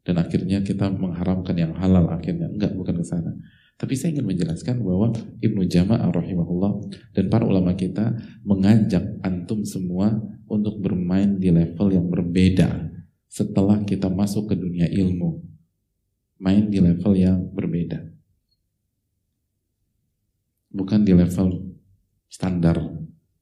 [0.03, 2.51] Dan akhirnya kita mengharamkan yang halal akhirnya.
[2.51, 3.31] Enggak, bukan ke sana.
[3.79, 5.11] Tapi saya ingin menjelaskan bahwa
[5.41, 8.13] Ibnu Jama'ah rahimahullah dan para ulama kita
[8.45, 10.13] mengajak antum semua
[10.45, 12.93] untuk bermain di level yang berbeda
[13.25, 15.41] setelah kita masuk ke dunia ilmu.
[16.41, 18.01] Main di level yang berbeda.
[20.73, 21.77] Bukan di level
[22.29, 22.81] standar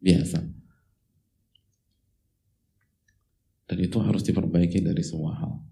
[0.04, 0.44] biasa.
[3.72, 5.64] Dan itu harus diperbaiki dari semua hal.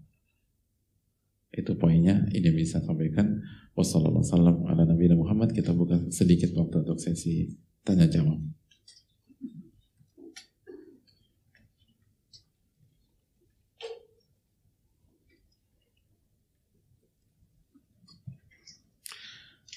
[1.52, 3.44] Itu poinnya, ini bisa sampaikan.
[3.76, 5.52] Wassalamualaikum warahmatullahi Muhammad.
[5.52, 7.52] Kita buka sedikit waktu untuk sesi
[7.84, 8.40] tanya jawab.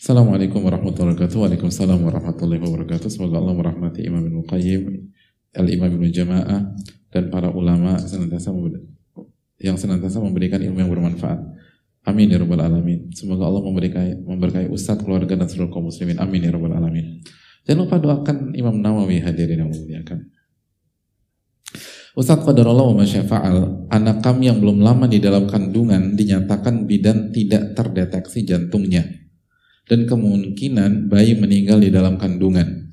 [0.04, 1.38] Assalamualaikum warahmatullahi wabarakatuh.
[1.48, 3.08] Waalaikumsalam warahmatullahi wabarakatuh.
[3.08, 4.84] Semoga Allah merahmati Imam Ibn Qayyim,
[5.56, 6.76] Al-Imam Ibn Jama'ah,
[7.08, 8.52] dan para ulama senantiasa
[9.64, 11.40] yang senantiasa memberikan ilmu yang bermanfaat.
[12.04, 13.16] Amin ya rabbal alamin.
[13.16, 16.20] Semoga Allah memberkahi memberkahi ustadz, keluarga dan seluruh kaum muslimin.
[16.20, 17.24] Amin ya rabbal alamin.
[17.64, 20.20] Jangan lupa doakan Imam Nawawi hadirin yang memuliakan.
[22.20, 27.72] Ustadz Qadarullah wa masyafa'al, anak kami yang belum lama di dalam kandungan dinyatakan bidan tidak
[27.72, 29.23] terdeteksi jantungnya.
[29.84, 32.84] Dan kemungkinan bayi meninggal di dalam kandungan.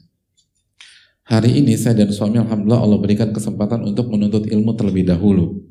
[1.31, 5.63] Hari ini saya dan suami Alhamdulillah Allah berikan kesempatan untuk menuntut ilmu terlebih dahulu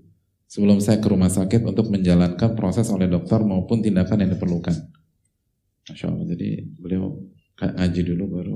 [0.50, 4.76] sebelum saya ke rumah sakit untuk menjalankan proses oleh dokter maupun tindakan yang diperlukan.
[5.92, 7.22] Masya Allah, jadi beliau
[7.60, 8.56] ngaji dulu baru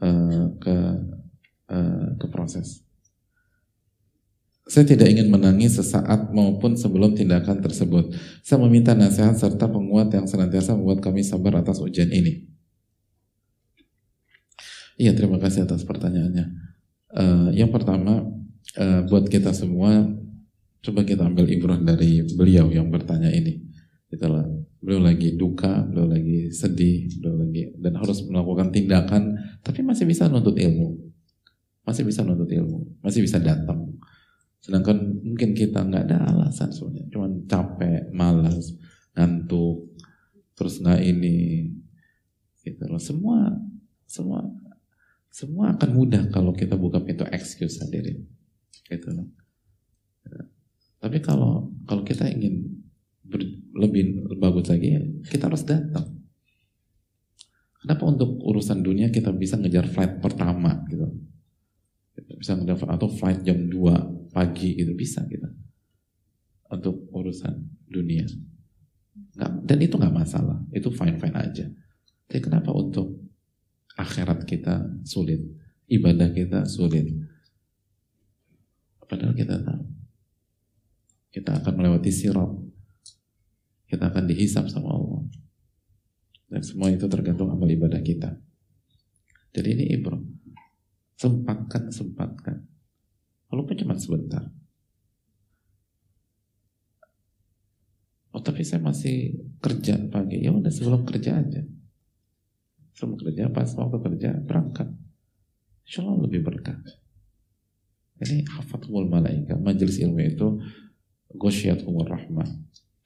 [0.00, 0.76] uh, ke
[1.68, 2.83] uh, ke proses.
[4.64, 8.16] Saya tidak ingin menangis sesaat maupun sebelum tindakan tersebut.
[8.40, 12.48] Saya meminta nasihat serta penguat yang senantiasa membuat kami sabar atas ujian ini.
[14.96, 16.46] Iya, terima kasih atas pertanyaannya.
[17.12, 18.24] Uh, yang pertama,
[18.80, 20.08] uh, buat kita semua
[20.84, 23.56] Coba kita ambil ibrah dari beliau yang bertanya ini.
[24.12, 24.44] Itulah
[24.84, 29.32] beliau lagi duka, beliau lagi sedih, beliau lagi dan harus melakukan tindakan,
[29.64, 31.00] tapi masih bisa nuntut ilmu,
[31.88, 33.93] masih bisa nuntut ilmu, masih bisa datang.
[34.64, 38.72] Sedangkan mungkin kita nggak ada alasan sebenarnya, cuma capek, malas,
[39.12, 39.92] ngantuk,
[40.56, 41.68] terus nggak ini,
[42.64, 42.96] gitu loh.
[42.96, 43.52] Semua,
[44.08, 44.40] semua,
[45.28, 48.24] semua akan mudah kalau kita buka pintu excuse hadirin,
[48.88, 49.28] gitu loh.
[50.96, 52.64] Tapi kalau kalau kita ingin
[53.20, 53.44] ber,
[53.76, 56.24] lebih bagus lagi, ya kita harus datang.
[57.84, 61.04] Kenapa untuk urusan dunia kita bisa ngejar flight pertama gitu?
[62.40, 65.46] Bisa ngejar atau flight jam 2 pagi gitu bisa kita
[66.74, 67.54] untuk urusan
[67.86, 68.26] dunia.
[69.38, 71.66] Nggak, dan itu nggak masalah, itu fine fine aja.
[72.26, 73.14] Tapi kenapa untuk
[73.94, 75.38] akhirat kita sulit,
[75.86, 77.14] ibadah kita sulit?
[79.06, 79.94] Padahal kita tahu
[81.34, 82.46] kita akan melewati sirat.
[83.90, 85.26] Kita akan dihisap sama Allah.
[86.46, 88.38] Dan semua itu tergantung amal ibadah kita.
[89.50, 90.22] Jadi ini ibrah.
[91.18, 92.62] Sempatkan, sempatkan.
[93.54, 94.50] Walaupun cuma sebentar.
[98.34, 100.42] Oh tapi saya masih kerja pagi.
[100.42, 101.62] Ya udah sebelum kerja aja.
[102.98, 104.90] Sebelum kerja, pas waktu kerja, berangkat.
[105.86, 106.82] Insya Allah lebih berkah.
[108.18, 109.54] Ini hafatul malaika.
[109.54, 110.58] Majelis ilmu itu
[111.86, 112.50] umur rahmah.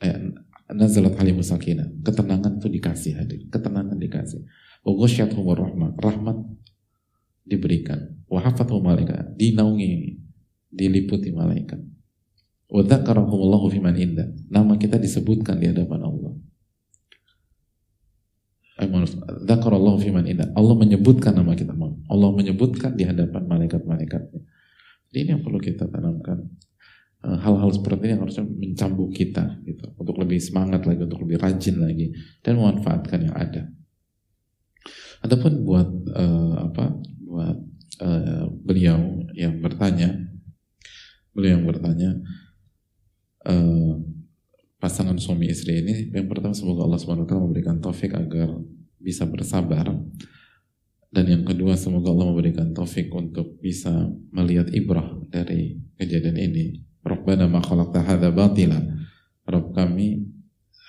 [0.00, 0.32] Eh,
[0.72, 1.92] nazalat halim sakinah.
[2.00, 3.44] Ketenangan itu dikasih hadir.
[3.52, 4.48] Ketenangan dikasih.
[4.80, 5.92] Wa umur rahmah.
[5.92, 6.40] Rahmat
[7.44, 8.16] diberikan.
[8.32, 9.36] Wa hafathum malaikat.
[9.36, 10.17] Dinaungi.
[10.68, 11.80] Diliputi malaikat.
[12.68, 14.28] Wa dzakarahumullahu fiman indah.
[14.52, 16.32] Nama kita disebutkan di hadapan Allah.
[19.48, 20.52] Dzakarallahu fiman indah.
[20.52, 21.72] Allah menyebutkan nama kita.
[22.08, 24.40] Allah menyebutkan di hadapan malaikat-malaikatnya.
[25.08, 26.44] Jadi ini yang perlu kita tanamkan
[27.18, 31.42] Eh, hal-hal seperti ini yang harusnya mencambuk kita gitu untuk lebih semangat lagi untuk lebih
[31.42, 32.14] rajin lagi
[32.46, 33.66] dan memanfaatkan yang ada
[35.26, 36.94] ataupun buat uh, apa
[37.26, 37.58] buat
[38.06, 40.27] uh, beliau yang bertanya
[41.38, 42.10] beliau yang bertanya
[43.46, 43.94] uh,
[44.82, 48.58] pasangan suami istri ini yang pertama semoga Allah swt memberikan taufik agar
[48.98, 49.94] bisa bersabar
[51.14, 57.48] dan yang kedua semoga Allah memberikan taufik untuk bisa melihat ibrah dari kejadian ini Rabbana
[57.48, 58.78] ma khalaqta batila.
[59.48, 60.28] Rabb kami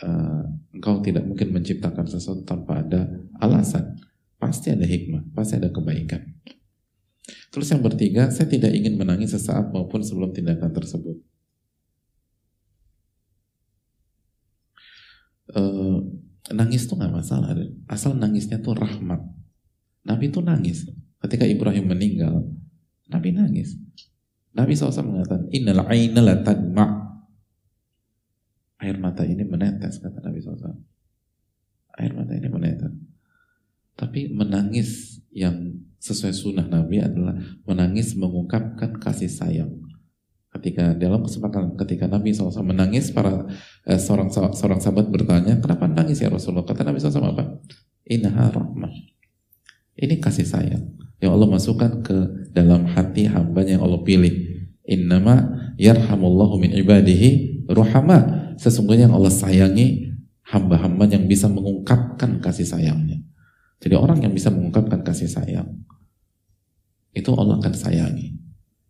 [0.03, 0.43] uh,
[0.75, 3.07] engkau tidak mungkin menciptakan sesuatu tanpa ada
[3.39, 3.95] alasan.
[4.35, 6.23] Pasti ada hikmah, pasti ada kebaikan.
[7.49, 11.17] Terus yang bertiga, saya tidak ingin menangis sesaat maupun sebelum tindakan tersebut.
[15.49, 16.05] Uh,
[16.53, 17.57] nangis tuh nggak masalah,
[17.89, 19.21] asal nangisnya tuh rahmat.
[20.05, 20.85] Nabi tuh nangis.
[21.19, 22.47] Ketika Ibrahim meninggal,
[23.09, 23.75] Nabi nangis.
[24.53, 26.41] Nabi SAW mengatakan, Innal aina la
[28.79, 30.79] Air mata ini menetes, kata Nabi SAW.
[31.99, 32.95] Air mata ini menetes.
[33.99, 37.35] Tapi menangis yang sesuai sunnah Nabi adalah
[37.67, 39.71] menangis mengungkapkan kasih sayang.
[40.49, 43.45] Ketika dalam kesempatan ketika Nabi SAW menangis, para
[43.85, 46.65] eh, seorang seorang sahabat bertanya, kenapa nangis ya Rasulullah?
[46.65, 47.61] Kata Nabi SAW apa?
[48.09, 48.89] Innaha rahmah.
[49.99, 50.83] Ini kasih sayang
[51.19, 52.17] yang Allah masukkan ke
[52.55, 54.31] dalam hati hamba yang Allah pilih.
[54.89, 55.45] Innama
[55.77, 58.49] yarhamullahu min ibadihi ruhama.
[58.57, 60.17] Sesungguhnya yang Allah sayangi
[60.49, 63.21] hamba-hamba yang bisa mengungkapkan kasih sayangnya.
[63.79, 65.71] Jadi orang yang bisa mengungkapkan kasih sayang,
[67.15, 68.35] itu Allah akan sayangi.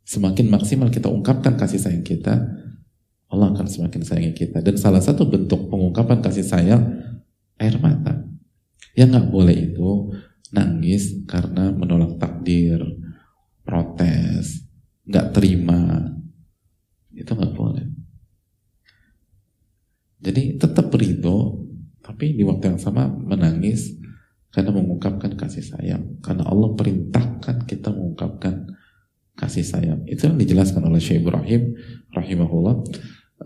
[0.02, 2.42] Semakin maksimal kita ungkapkan kasih sayang kita,
[3.30, 4.66] Allah akan semakin sayangi kita.
[4.66, 6.82] Dan salah satu bentuk pengungkapan kasih sayang,
[7.62, 8.26] air mata.
[8.98, 9.90] Yang nggak boleh itu
[10.50, 12.82] nangis karena menolak takdir,
[13.62, 14.66] protes,
[15.06, 16.10] nggak terima.
[17.14, 17.86] Itu nggak boleh.
[20.20, 21.70] Jadi tetap ridho,
[22.02, 23.99] tapi di waktu yang sama menangis
[24.50, 26.20] karena mengungkapkan kasih sayang.
[26.26, 28.66] Karena Allah perintahkan kita mengungkapkan
[29.38, 30.02] kasih sayang.
[30.10, 31.78] Itu yang dijelaskan oleh Syekh Ibrahim
[32.12, 32.76] rahimahullah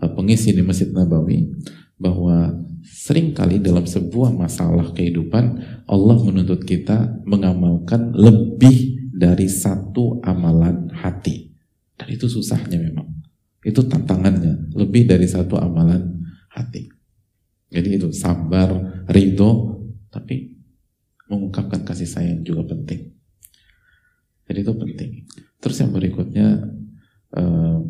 [0.00, 1.52] eh, pengisi di Masjid Nabawi
[2.00, 2.52] bahwa
[2.84, 5.44] sering kali dalam sebuah masalah kehidupan
[5.88, 11.54] Allah menuntut kita mengamalkan lebih dari satu amalan hati.
[11.94, 13.06] Dan itu susahnya memang.
[13.64, 16.20] Itu tantangannya, lebih dari satu amalan
[16.52, 16.90] hati.
[17.72, 19.80] Jadi itu sabar, ridho,
[20.12, 20.53] tapi
[21.28, 23.12] mengungkapkan kasih sayang juga penting.
[24.44, 25.10] Jadi itu penting.
[25.60, 26.68] Terus yang berikutnya
[27.32, 27.80] uh,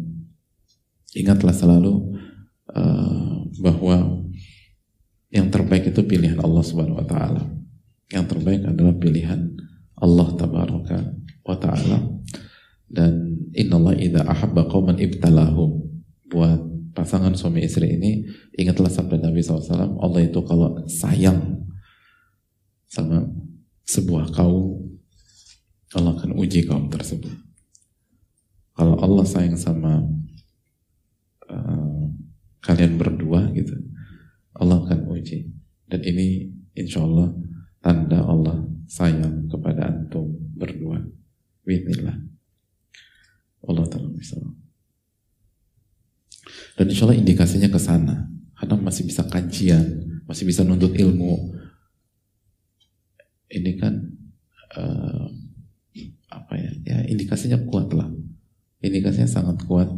[1.19, 2.15] ingatlah selalu
[2.71, 4.23] uh, bahwa
[5.35, 7.43] yang terbaik itu pilihan Allah Subhanahu wa taala.
[8.07, 9.51] Yang terbaik adalah pilihan
[9.99, 10.99] Allah tabaraka
[11.43, 11.99] wa taala.
[12.87, 15.83] Dan innallaha idza ahabba qauman ibtalahum.
[16.31, 16.63] Buat
[16.95, 18.23] pasangan suami istri ini
[18.55, 21.67] ingatlah sabda Nabi SAW Allah itu kalau sayang
[22.95, 23.27] sama
[23.83, 24.79] sebuah kaum
[25.95, 27.35] Allah akan uji kaum tersebut.
[28.75, 30.03] Kalau Allah sayang sama
[31.51, 32.05] uh,
[32.63, 33.75] kalian berdua gitu
[34.59, 35.51] Allah akan uji.
[35.87, 37.35] Dan ini insya Allah
[37.83, 41.03] tanda Allah sayang kepada antum berdua.
[41.67, 42.19] Bismillah.
[43.65, 44.11] Allah Ta'ala
[46.75, 48.27] dan insya Allah indikasinya ke sana.
[48.55, 51.53] Karena masih bisa kajian masih bisa nuntut ilmu
[53.55, 53.95] ini kan
[54.75, 55.27] uh,
[56.35, 58.11] apa ya, ya indikasinya kuat lah.
[58.83, 59.89] Indikasinya sangat kuat.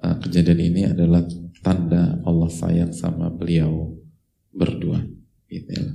[0.00, 1.20] Uh, kejadian ini adalah
[1.60, 3.92] tanda Allah sayang sama beliau
[4.50, 5.04] berdua.
[5.46, 5.86] Gitu ya.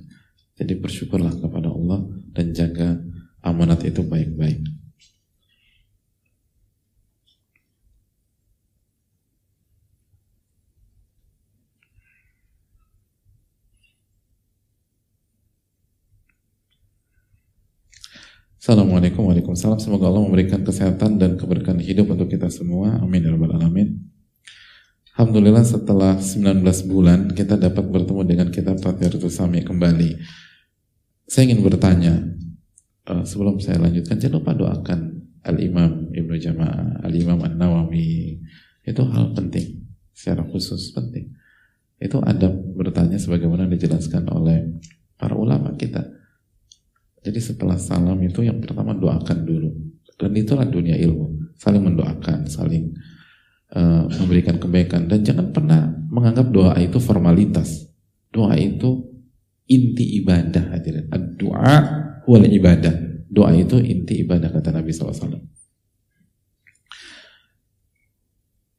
[0.56, 2.96] Jadi bersyukurlah kepada Allah dan jaga
[3.44, 4.62] amanat itu baik-baik.
[18.66, 22.98] Assalamualaikum warahmatullahi Semoga Allah memberikan kesehatan dan keberkahan hidup untuk kita semua.
[22.98, 24.10] Amin ya alamin.
[25.14, 30.18] Alhamdulillah setelah 19 bulan kita dapat bertemu dengan kitab Tathiratus Sami kembali.
[31.30, 32.18] Saya ingin bertanya
[33.06, 35.14] uh, sebelum saya lanjutkan jangan lupa doakan
[35.46, 38.42] Al-Imam Ibnu Jamaah, Al-Imam An-Nawawi.
[38.82, 41.38] Itu hal penting, secara khusus penting.
[42.02, 44.82] Itu ada bertanya sebagaimana dijelaskan oleh
[45.22, 46.25] para ulama kita
[47.26, 49.74] jadi setelah salam itu yang pertama doakan dulu.
[50.14, 51.58] Dan itulah dunia ilmu.
[51.58, 52.94] Saling mendoakan, saling
[53.74, 55.10] uh, memberikan kebaikan.
[55.10, 57.90] Dan jangan pernah menganggap doa itu formalitas.
[58.30, 59.10] Doa itu
[59.66, 61.10] inti ibadah hadirin.
[61.34, 61.76] Doa
[62.30, 62.94] wal ibadah.
[63.26, 65.55] Doa itu inti ibadah kata Nabi SAW.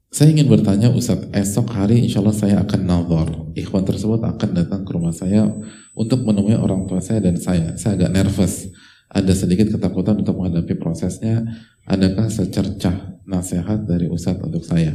[0.07, 3.29] Saya ingin bertanya Ustadz, esok hari insya Allah saya akan nazar.
[3.59, 5.51] Ikhwan tersebut akan datang ke rumah saya
[5.99, 7.75] untuk menemui orang tua saya dan saya.
[7.75, 8.71] Saya agak nervous.
[9.11, 11.43] Ada sedikit ketakutan untuk menghadapi prosesnya.
[11.87, 14.95] Adakah secercah nasihat dari Ustadz untuk saya?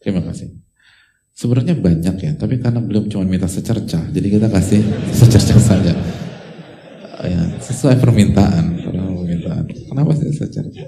[0.00, 0.52] Terima kasih.
[1.34, 4.86] Sebenarnya banyak ya, tapi karena belum cuma minta secercah, jadi kita kasih
[5.18, 5.94] secercah saja.
[7.24, 9.66] Ya, sesuai permintaan, permintaan.
[9.66, 10.86] Kenapa sih secercah?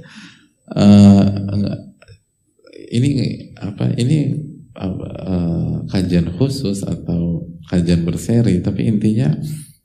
[0.70, 1.95] Uh, enggak
[2.90, 3.10] ini
[3.58, 4.34] apa ini
[4.78, 9.34] uh, kajian khusus atau kajian berseri tapi intinya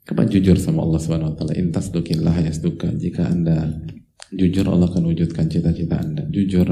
[0.02, 1.54] Coba jujur sama Allah Subhanahu wa taala.
[1.54, 2.90] Intas dukillah yasduka.
[2.90, 3.70] Jika Anda
[4.34, 6.26] jujur Allah akan wujudkan cita-cita Anda.
[6.26, 6.66] Jujur,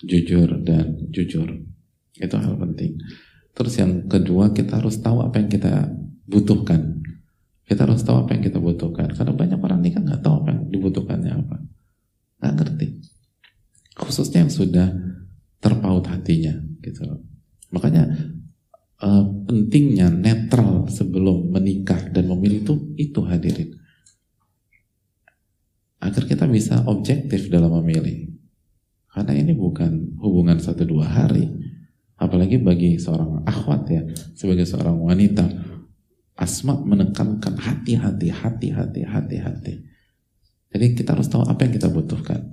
[0.00, 1.48] jujur dan jujur.
[2.16, 2.96] Itu hal penting.
[3.52, 5.92] Terus yang kedua kita harus tahu apa yang kita
[6.24, 7.04] butuhkan.
[7.68, 9.12] Kita harus tahu apa yang kita butuhkan.
[9.12, 11.56] Karena banyak orang ini kan nggak tahu apa yang dibutuhkannya apa.
[12.40, 12.86] Nggak ngerti.
[14.00, 14.88] Khususnya yang sudah
[15.62, 17.06] terpaut hatinya gitu.
[17.70, 18.10] Makanya
[18.98, 23.78] uh, pentingnya netral sebelum menikah dan memilih itu itu hadirin.
[26.02, 28.34] Agar kita bisa objektif dalam memilih.
[29.06, 31.46] Karena ini bukan hubungan satu dua hari.
[32.18, 34.02] Apalagi bagi seorang akhwat ya
[34.34, 35.46] sebagai seorang wanita.
[36.34, 39.74] Asma menekankan hati-hati hati-hati hati-hati
[40.72, 42.48] jadi kita harus tahu apa yang kita butuhkan.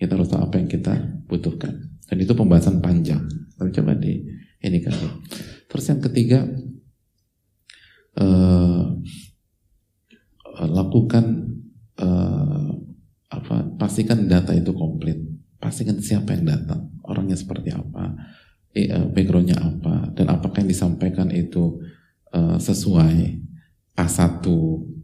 [0.00, 0.92] Kita harus tahu apa yang kita
[1.28, 3.22] butuhkan dan itu pembahasan panjang
[3.56, 4.22] tapi coba di
[4.62, 4.94] ini kan
[5.66, 6.46] Terus yang ketiga
[8.16, 8.84] uh,
[10.64, 11.52] lakukan
[12.00, 12.70] uh,
[13.28, 13.56] apa?
[13.76, 15.18] Pastikan data itu komplit.
[15.60, 18.14] Pastikan siapa yang datang, orangnya seperti apa,
[19.10, 21.80] backgroundnya apa, dan apakah yang disampaikan itu
[22.30, 23.42] uh, sesuai
[23.98, 24.44] A1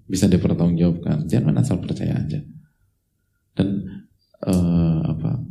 [0.06, 1.26] bisa dipertanggungjawabkan.
[1.26, 2.38] Jangan asal percaya aja.
[3.58, 3.68] Dan
[4.46, 5.41] uh, apa?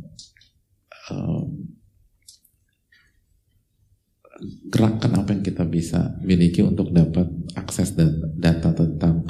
[4.72, 7.94] Gerakan apa yang kita bisa miliki untuk dapat akses
[8.38, 9.22] data tentang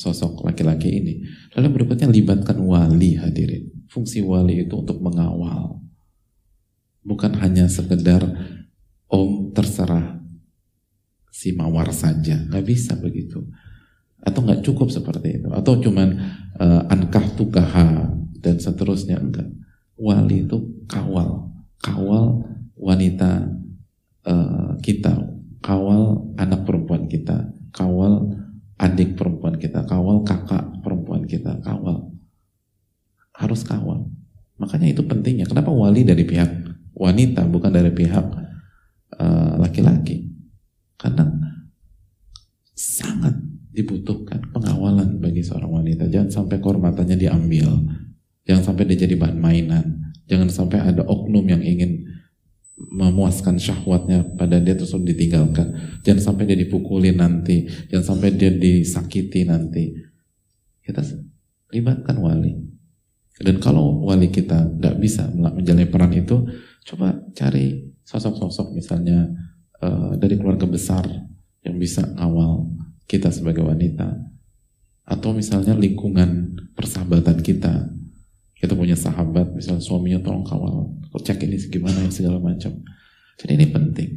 [0.00, 1.14] sosok laki-laki ini.
[1.54, 3.84] Lalu berikutnya libatkan wali hadirin.
[3.92, 5.78] Fungsi wali itu untuk mengawal.
[7.04, 8.24] Bukan hanya sekedar
[9.10, 10.20] om terserah
[11.28, 12.40] si mawar saja.
[12.48, 13.44] Nggak bisa begitu.
[14.20, 15.48] Atau nggak cukup seperti itu.
[15.52, 16.08] Atau cuman
[16.56, 19.20] uh, ankah tukaha dan seterusnya.
[19.20, 19.48] Enggak.
[20.00, 20.56] Wali itu
[20.88, 21.52] kawal.
[21.84, 22.40] Kawal
[22.72, 23.52] wanita
[24.24, 25.12] uh, kita,
[25.60, 28.32] kawal anak perempuan kita, kawal
[28.80, 32.08] adik perempuan kita, kawal kakak perempuan kita, kawal.
[33.36, 34.08] Harus kawal.
[34.56, 35.44] Makanya itu pentingnya.
[35.44, 36.48] Kenapa wali dari pihak
[36.96, 38.26] wanita bukan dari pihak
[39.16, 40.16] eh, laki-laki?
[40.20, 40.28] Uh,
[41.00, 41.24] Karena
[42.76, 43.40] sangat
[43.72, 46.08] dibutuhkan pengawalan bagi seorang wanita.
[46.12, 47.68] Jangan sampai kehormatannya diambil.
[48.50, 50.10] Jangan sampai dia jadi bahan mainan.
[50.26, 52.02] Jangan sampai ada oknum yang ingin
[52.74, 55.70] memuaskan syahwatnya pada dia terus ditinggalkan.
[56.02, 59.94] Jangan sampai dia dipukulin nanti, jangan sampai dia disakiti nanti.
[60.82, 60.98] Kita
[61.70, 62.58] libatkan wali.
[63.38, 66.42] Dan kalau wali kita nggak bisa menjalani peran itu,
[66.90, 69.30] coba cari sosok-sosok misalnya
[69.78, 71.06] uh, dari keluarga besar
[71.62, 72.66] yang bisa awal
[73.06, 74.10] kita sebagai wanita,
[75.06, 77.88] atau misalnya lingkungan persahabatan kita
[78.60, 82.70] kita punya sahabat misalnya suaminya tolong kawal cek ini segimana ya segala macam.
[83.40, 84.10] Jadi ini penting.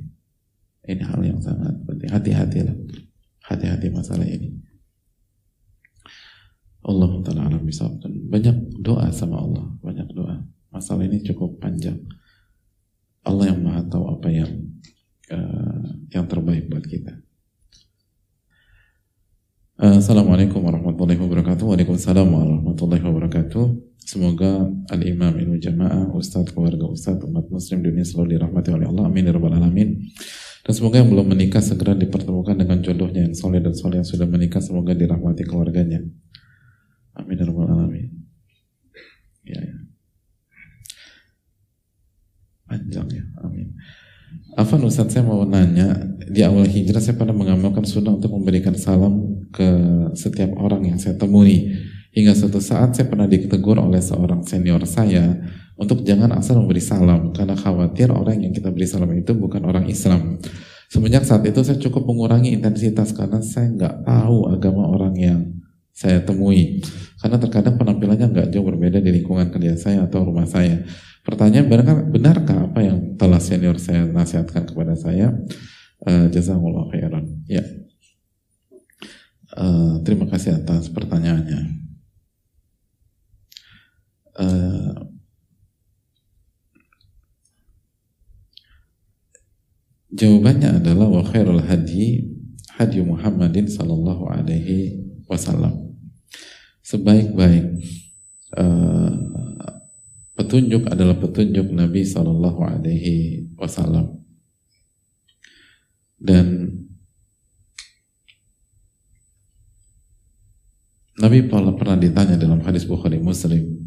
[0.83, 2.11] Ini hal yang sangat penting.
[2.11, 2.75] Hati-hati lah.
[3.47, 4.51] Hati-hati masalah ini.
[6.83, 9.63] Allah taala alam bisa banyak doa sama Allah.
[9.79, 10.43] Banyak doa.
[10.75, 12.03] Masalah ini cukup panjang.
[13.23, 14.51] Allah yang maha tahu apa yang
[15.31, 17.15] uh, yang terbaik buat kita.
[19.79, 21.63] Assalamualaikum warahmatullahi wabarakatuh.
[21.63, 28.75] Waalaikumsalam warahmatullahi wabarakatuh Semoga Al-Imam Ilmu Jamaah, Ustadz, keluarga Ustadz, umat muslim dunia selalu dirahmati
[28.75, 29.07] oleh Allah.
[29.07, 29.23] Amin.
[29.23, 30.11] Ya Rabbal Alamin.
[30.63, 34.27] Dan semoga yang belum menikah segera dipertemukan dengan jodohnya yang soleh dan soleh yang sudah
[34.27, 34.59] menikah.
[34.59, 36.03] Semoga dirahmati keluarganya.
[37.15, 37.35] Amin.
[37.39, 38.07] Ya Rabbal Alamin.
[39.47, 39.75] Ya, ya.
[42.67, 43.23] Panjang ya.
[43.39, 43.71] Amin.
[44.59, 45.93] Afan Ustadz saya mau nanya
[46.25, 49.69] Di awal hijrah saya pernah mengamalkan sunnah Untuk memberikan salam ke
[50.17, 51.69] setiap orang yang saya temui
[52.13, 55.33] Hingga suatu saat saya pernah ditegur oleh seorang senior saya
[55.73, 59.89] untuk jangan asal memberi salam karena khawatir orang yang kita beri salam itu bukan orang
[59.89, 60.37] Islam.
[60.93, 65.41] Semenjak saat itu saya cukup mengurangi intensitas karena saya nggak tahu agama orang yang
[65.89, 66.85] saya temui.
[67.17, 70.85] Karena terkadang penampilannya nggak jauh berbeda di lingkungan kerja saya atau rumah saya.
[71.25, 75.33] Pertanyaan benarkah, benarkah apa yang telah senior saya nasihatkan kepada saya?
[76.05, 77.41] Uh, Jazakumullah khairan.
[77.49, 77.65] Ya.
[79.57, 81.82] Uh, terima kasih atas pertanyaannya.
[84.33, 85.13] Uh,
[90.09, 92.25] jawabannya adalah wa khairul hadi
[92.77, 94.97] hadi Muhammadin sallallahu alaihi
[95.29, 95.93] wasallam.
[96.81, 97.77] Sebaik-baik
[98.57, 99.13] uh,
[100.33, 104.17] petunjuk adalah petunjuk Nabi sallallahu alaihi wasallam.
[106.17, 106.73] Dan
[111.21, 113.82] Nabi pernah ditanya dalam hadis Bukhari Muslim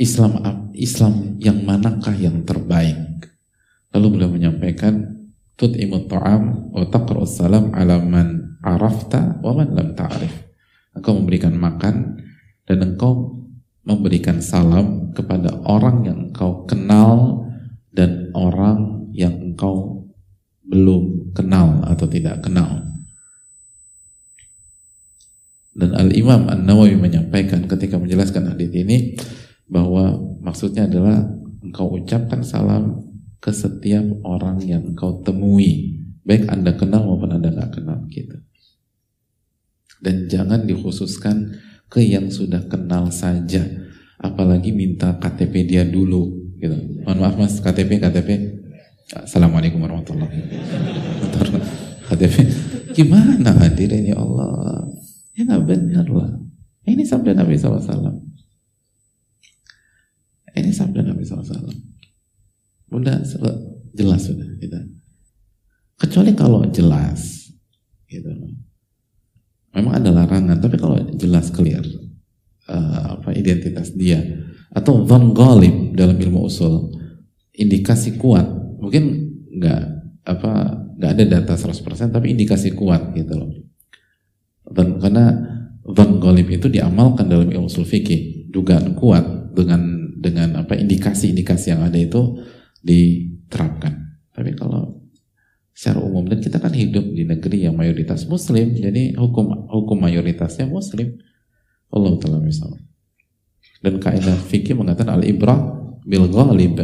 [0.00, 0.40] Islam
[0.72, 3.28] Islam yang manakah yang terbaik?
[3.92, 5.22] Lalu beliau menyampaikan
[5.56, 10.32] tut imut ta'am wa taqra'us salam ala man arafta wa man lam ta'rif.
[10.96, 12.24] Engkau memberikan makan
[12.64, 13.42] dan engkau
[13.84, 17.42] memberikan salam kepada orang yang engkau kenal
[17.92, 20.08] dan orang yang engkau
[20.64, 22.80] belum kenal atau tidak kenal.
[25.72, 29.16] Dan Al-Imam An-Nawawi menyampaikan ketika menjelaskan hadis ini
[29.72, 31.24] bahwa maksudnya adalah
[31.64, 33.08] engkau ucapkan salam
[33.40, 35.96] ke setiap orang yang engkau temui,
[36.28, 38.36] baik Anda kenal maupun Anda nggak kenal gitu.
[40.04, 41.56] Dan jangan dikhususkan
[41.88, 43.64] ke yang sudah kenal saja,
[44.20, 46.76] apalagi minta KTP dia dulu gitu.
[47.08, 48.30] Mohon maaf Mas, KTP KTP.
[49.12, 50.36] Assalamualaikum warahmatullahi
[51.26, 51.80] wabarakatuh.
[52.12, 52.36] KTP
[52.92, 54.84] gimana hadirin ya Allah
[55.32, 56.30] Ya nggak benar lah.
[56.84, 57.88] Ini sabda Nabi SAW.
[60.52, 61.72] Ini sabda Nabi SAW.
[62.92, 63.24] Udah
[63.96, 64.76] jelas sudah gitu.
[65.96, 67.48] Kecuali kalau jelas,
[68.10, 68.28] gitu
[69.72, 71.80] Memang ada larangan, tapi kalau jelas clear
[72.68, 74.20] uh, apa identitas dia
[74.72, 76.92] atau von golib dalam ilmu usul
[77.52, 78.48] indikasi kuat
[78.80, 79.82] mungkin nggak
[80.24, 80.52] apa
[80.96, 83.52] nggak ada data 100% tapi indikasi kuat gitu loh
[84.72, 85.24] dan karena
[85.82, 91.82] Van golib itu diamalkan dalam ilmu usul fikih dugaan kuat dengan dengan apa indikasi-indikasi yang
[91.82, 92.38] ada itu
[92.78, 94.22] diterapkan.
[94.30, 95.02] Tapi kalau
[95.74, 100.70] secara umum dan kita kan hidup di negeri yang mayoritas muslim jadi hukum hukum mayoritasnya
[100.70, 101.18] muslim.
[101.92, 102.72] Allah taala misal
[103.82, 105.58] dan kaidah fikih mengatakan al ibrah
[106.06, 106.78] bil ghalib.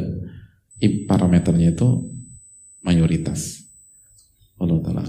[0.78, 1.89] Parameternya itu
[2.86, 3.66] mayoritas.
[4.59, 5.03] Allah taala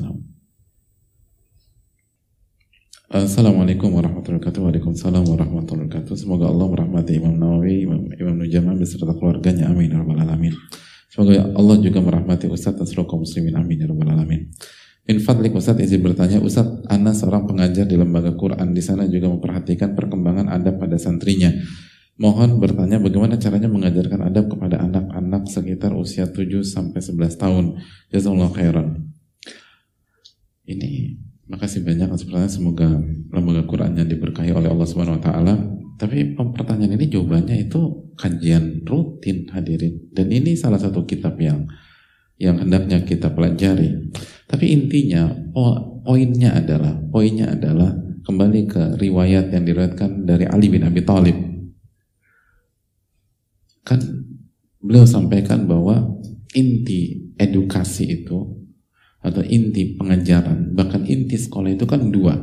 [3.10, 4.70] Assalamualaikum warahmatullahi wabarakatuh.
[4.70, 6.14] Waalaikumsalam warahmatullahi wabarakatuh.
[6.14, 9.66] Semoga Allah merahmati Imam Nawawi, Imam, Imam Nujamah beserta keluarganya.
[9.66, 9.90] Amin.
[9.90, 10.54] Ya Rabbal Alamin.
[11.10, 13.58] Semoga Allah juga merahmati Ustaz dan seluruh kaum muslimin.
[13.58, 13.82] Amin.
[13.82, 14.54] Ya Rabbal Alamin.
[15.10, 19.26] Min fadlik Ustaz izin bertanya, Ustaz Ana seorang pengajar di lembaga Quran di sana juga
[19.34, 21.50] memperhatikan perkembangan adab pada santrinya.
[22.22, 27.66] Mohon bertanya bagaimana caranya mengajarkan adab kepada anak-anak sekitar usia 7 sampai 11 tahun.
[28.14, 29.10] Jazakallahu khairan.
[30.70, 32.54] Ini Makasih banyak atas pertanyaan.
[32.54, 32.88] Semoga
[33.34, 35.54] lembaga Qurannya diberkahi oleh Allah Subhanahu Wa Taala.
[36.00, 40.14] Tapi pertanyaan ini jawabannya itu kajian rutin hadirin.
[40.14, 41.68] Dan ini salah satu kitab yang
[42.40, 44.14] yang hendaknya kita pelajari.
[44.48, 45.28] Tapi intinya,
[46.08, 47.92] poinnya adalah, poinnya adalah
[48.24, 51.36] kembali ke riwayat yang diriwayatkan dari Ali bin Abi Thalib.
[53.84, 54.00] Kan
[54.80, 56.16] beliau sampaikan bahwa
[56.56, 58.59] inti edukasi itu
[59.20, 62.40] atau inti pengajaran bahkan inti sekolah itu kan dua.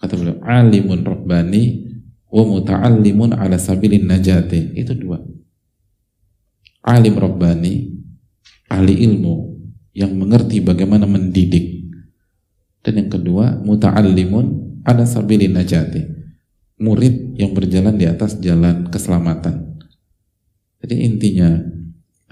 [0.00, 1.62] Kata beliau alimun rabbani
[2.32, 4.74] wa muta'allimun ala sabilin najati.
[4.74, 5.20] Itu dua.
[6.82, 7.92] Alim rabbani
[8.66, 9.34] ahli ilmu
[9.94, 11.86] yang mengerti bagaimana mendidik.
[12.82, 16.02] Dan yang kedua muta'allimun ala sabilin najati.
[16.82, 19.78] Murid yang berjalan di atas jalan keselamatan.
[20.82, 21.62] Jadi intinya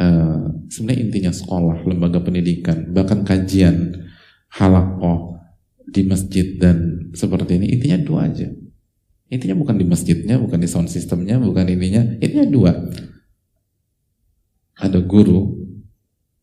[0.00, 0.42] uh,
[0.72, 3.92] sebenarnya intinya sekolah, lembaga pendidikan, bahkan kajian
[4.50, 5.36] halakoh
[5.84, 8.48] di masjid dan seperti ini intinya dua aja.
[9.30, 12.18] Intinya bukan di masjidnya, bukan di sound systemnya, bukan ininya.
[12.18, 12.72] Intinya dua.
[14.80, 15.54] Ada guru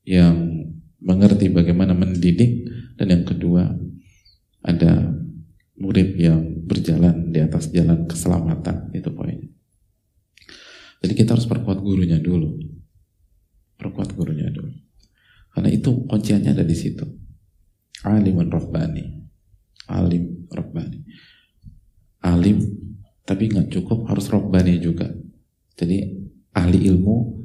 [0.07, 0.63] yang
[1.03, 2.63] mengerti bagaimana mendidik
[2.95, 3.75] dan yang kedua
[4.63, 5.11] ada
[5.77, 9.51] murid yang berjalan di atas jalan keselamatan itu poinnya.
[11.03, 12.76] Jadi kita harus perkuat gurunya dulu
[13.77, 14.87] perkuat gurunya dulu
[15.57, 17.01] karena itu kunciannya ada di situ.
[18.05, 19.25] Alimun rabbani.
[19.89, 21.01] Alim rabbani.
[22.21, 22.61] Alim
[23.25, 25.09] tapi nggak cukup harus rabbani juga.
[25.73, 26.13] Jadi
[26.53, 27.41] ahli ilmu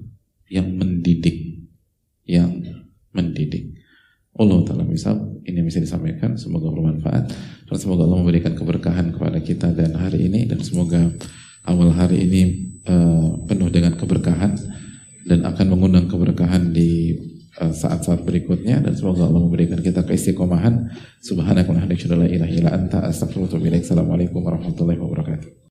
[0.52, 1.64] yang mendidik.
[2.28, 2.84] Yang
[3.16, 3.80] mendidik.
[4.36, 7.32] Allah Ta'ala misal ini bisa disampaikan semoga bermanfaat.
[7.64, 10.44] Dan semoga Allah memberikan keberkahan kepada kita dan hari ini.
[10.44, 11.00] Dan semoga
[11.64, 12.42] awal hari ini
[12.84, 14.52] uh, penuh dengan keberkahan
[15.24, 17.16] dan akan mengundang keberkahan di
[17.60, 18.82] eh, saat-saat berikutnya.
[18.82, 20.90] Dan semoga Allah memberikan kita keistiqomahan.
[21.22, 23.84] Subhanakallahumma wa bihamdika la ilaha illa anta astaghfiruka wa atubu ilaik.
[24.32, 25.61] Warahmatullahi wabarakatuh